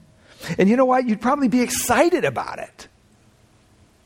And 0.59 0.69
you 0.69 0.77
know 0.77 0.87
what? 0.87 1.07
You'd 1.07 1.21
probably 1.21 1.49
be 1.49 1.61
excited 1.61 2.25
about 2.25 2.59
it. 2.59 2.89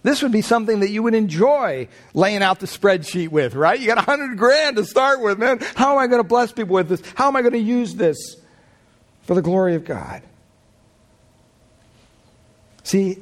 This 0.03 0.23
would 0.23 0.33
be 0.33 0.43
something 0.43 0.81
that 0.81 0.91
you 0.91 1.03
would 1.03 1.15
enjoy 1.15 1.89
laying 2.13 2.43
out 2.43 2.61
the 2.61 2.67
spreadsheet 2.67 3.29
with, 3.29 3.55
right? 3.55 3.81
You 3.81 3.87
got 3.87 3.97
a 3.97 4.03
hundred 4.03 4.37
grand 4.37 4.77
to 4.77 4.85
start 4.85 5.23
with, 5.23 5.39
man. 5.39 5.61
How 5.77 5.93
am 5.93 5.99
I 5.99 6.09
going 6.09 6.23
to 6.23 6.29
bless 6.29 6.53
people 6.53 6.75
with 6.75 6.89
this? 6.89 7.03
How 7.15 7.29
am 7.29 7.37
I 7.37 7.41
going 7.41 7.55
to 7.55 7.59
use 7.59 7.95
this 7.95 8.37
for 9.23 9.35
the 9.35 9.41
glory 9.41 9.77
of 9.77 9.85
God? 9.87 10.23
See, 12.83 13.17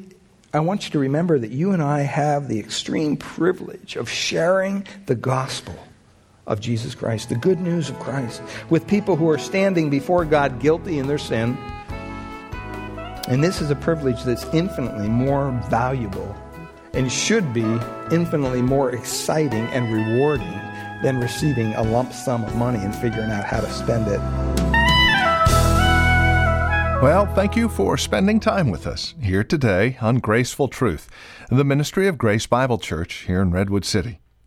I 0.53 0.59
want 0.59 0.85
you 0.87 0.91
to 0.93 0.99
remember 0.99 1.39
that 1.39 1.53
you 1.53 1.71
and 1.71 1.81
I 1.81 2.01
have 2.01 2.49
the 2.49 2.59
extreme 2.59 3.17
privilege 3.17 3.95
of 3.95 4.11
sharing 4.11 4.87
the 5.07 5.15
gospel 5.15 5.79
of 6.47 6.61
Jesus 6.61 6.95
Christ, 6.95 7.29
the 7.29 7.37
good 7.37 7.61
news 7.61 7.89
of 7.89 7.99
Christ, 7.99 8.43
with 8.71 8.87
people 8.87 9.17
who 9.17 9.29
are 9.31 9.39
standing 9.39 9.91
before 9.91 10.25
God 10.25 10.59
guilty 10.59 10.99
in 10.99 11.07
their 11.07 11.19
sin. 11.19 11.57
And 13.29 13.43
this 13.43 13.61
is 13.61 13.71
a 13.71 13.77
privilege 13.77 14.23
that's 14.25 14.45
infinitely 14.53 15.09
more 15.09 15.51
valuable 15.71 16.37
and 16.95 17.11
should 17.11 17.53
be 17.53 17.79
infinitely 18.11 18.63
more 18.63 18.91
exciting 18.93 19.65
and 19.69 19.93
rewarding 19.93 20.61
than 21.03 21.21
receiving 21.21 21.75
a 21.75 21.83
lump 21.83 22.13
sum 22.13 22.45
of 22.45 22.55
money 22.57 22.79
and 22.79 22.95
figuring 22.95 23.31
out 23.31 23.45
how 23.45 23.61
to 23.61 23.71
spend 23.71 24.07
it. 24.09 24.21
Well, 27.03 27.27
thank 27.35 27.57
you 27.57 27.69
for 27.69 27.97
spending 27.97 28.39
time 28.39 28.71
with 28.71 28.87
us 28.87 29.15
here 29.21 29.43
today 29.43 29.99
on 30.01 30.19
Graceful 30.19 30.69
Truth, 30.69 31.09
the 31.51 31.65
ministry 31.65 32.07
of 32.07 32.17
Grace 32.17 32.47
Bible 32.47 32.79
Church 32.79 33.25
here 33.27 33.43
in 33.43 33.51
Redwood 33.51 33.85
City. 33.85 34.22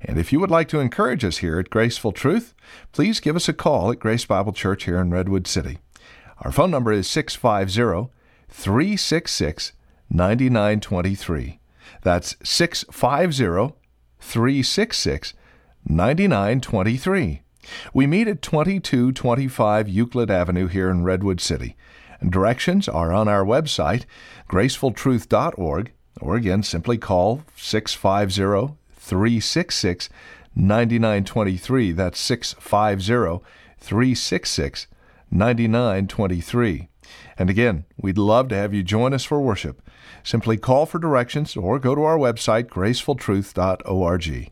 And 0.00 0.18
if 0.18 0.32
you 0.32 0.40
would 0.40 0.50
like 0.50 0.68
to 0.68 0.80
encourage 0.80 1.24
us 1.24 1.38
here 1.38 1.58
at 1.58 1.70
Graceful 1.70 2.12
Truth, 2.12 2.54
please 2.92 3.20
give 3.20 3.36
us 3.36 3.48
a 3.48 3.52
call 3.52 3.90
at 3.90 3.98
Grace 3.98 4.24
Bible 4.24 4.52
Church 4.52 4.84
here 4.84 4.98
in 4.98 5.10
Redwood 5.10 5.46
City. 5.46 5.78
Our 6.42 6.52
phone 6.52 6.70
number 6.70 6.92
is 6.92 7.08
650 7.08 8.12
366 8.48 9.72
9923. 10.10 11.60
That's 12.02 12.36
650 12.44 13.74
366 14.20 15.34
9923. 15.84 17.42
We 17.92 18.06
meet 18.06 18.28
at 18.28 18.40
2225 18.40 19.88
Euclid 19.88 20.30
Avenue 20.30 20.68
here 20.68 20.90
in 20.90 21.04
Redwood 21.04 21.40
City. 21.40 21.76
Directions 22.26 22.88
are 22.88 23.12
on 23.12 23.28
our 23.28 23.44
website, 23.44 24.04
gracefultruth.org, 24.48 25.92
or 26.20 26.36
again, 26.36 26.62
simply 26.62 26.98
call 26.98 27.42
650 27.56 28.77
366 29.08 30.10
9923. 30.54 31.92
That's 31.92 32.20
650 32.20 33.44
366 33.78 34.86
9923. 35.30 36.88
And 37.38 37.48
again, 37.48 37.84
we'd 37.96 38.18
love 38.18 38.48
to 38.48 38.56
have 38.56 38.74
you 38.74 38.82
join 38.82 39.14
us 39.14 39.24
for 39.24 39.40
worship. 39.40 39.80
Simply 40.22 40.56
call 40.56 40.84
for 40.84 40.98
directions 40.98 41.56
or 41.56 41.78
go 41.78 41.94
to 41.94 42.02
our 42.02 42.18
website, 42.18 42.64
gracefultruth.org. 42.64 44.50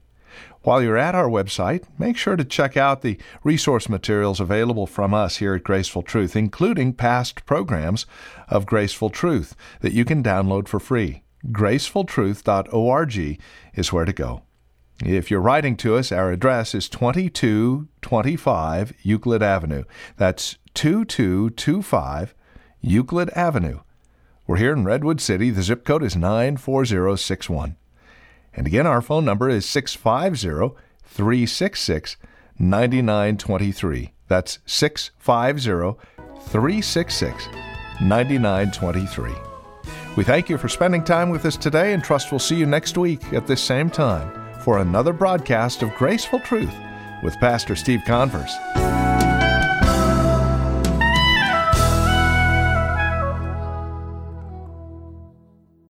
While 0.63 0.83
you're 0.83 0.97
at 0.97 1.15
our 1.15 1.29
website, 1.29 1.85
make 1.99 2.17
sure 2.17 2.35
to 2.35 2.45
check 2.45 2.77
out 2.77 3.03
the 3.03 3.19
resource 3.45 3.89
materials 3.89 4.41
available 4.41 4.87
from 4.87 5.15
us 5.15 5.37
here 5.37 5.55
at 5.55 5.65
Graceful 5.65 6.03
Truth, 6.03 6.35
including 6.35 6.93
past 6.93 7.47
programs 7.47 8.05
of 8.49 8.67
Graceful 8.67 9.11
Truth 9.11 9.55
that 9.81 9.93
you 9.93 10.05
can 10.05 10.23
download 10.23 10.67
for 10.67 10.81
free. 10.81 11.23
gracefultruth.org 11.51 13.41
is 13.75 13.93
where 13.93 14.05
to 14.05 14.13
go. 14.13 14.43
If 15.05 15.31
you're 15.31 15.41
writing 15.41 15.77
to 15.79 15.97
us, 15.97 16.11
our 16.11 16.33
address 16.33 16.75
is 16.75 16.89
2225 16.89 18.93
Euclid 19.03 19.43
Avenue. 19.43 19.85
That's 20.17 20.57
2225 20.75 22.35
Euclid 22.81 23.31
Avenue. 23.31 23.81
We're 24.47 24.57
here 24.57 24.73
in 24.73 24.85
Redwood 24.85 25.21
City. 25.21 25.51
The 25.51 25.63
zip 25.63 25.85
code 25.85 26.03
is 26.03 26.17
94061. 26.17 27.77
And 28.55 28.67
again, 28.67 28.87
our 28.87 29.03
phone 29.03 29.25
number 29.25 29.51
is 29.51 29.67
650 29.67 30.75
366 31.05 32.17
9923. 32.59 34.13
That's 34.29 34.59
650 34.65 36.01
366 36.49 37.49
9923. 38.01 39.46
We 40.17 40.25
thank 40.25 40.49
you 40.49 40.57
for 40.57 40.69
spending 40.69 41.05
time 41.05 41.29
with 41.29 41.45
us 41.45 41.59
today 41.59 41.93
and 41.93 42.03
trust 42.03 42.33
we'll 42.33 42.39
see 42.39 42.57
you 42.57 42.65
next 42.65 42.97
week 42.97 43.35
at 43.35 43.47
this 43.47 43.61
same 43.61 43.91
time 43.91 44.33
for 44.61 44.79
another 44.79 45.13
broadcast 45.13 45.83
of 45.83 45.95
Graceful 45.95 46.41
Truth 46.41 46.75
with 47.23 47.39
Pastor 47.39 47.77
Steve 47.77 48.01
Converse. 48.07 48.57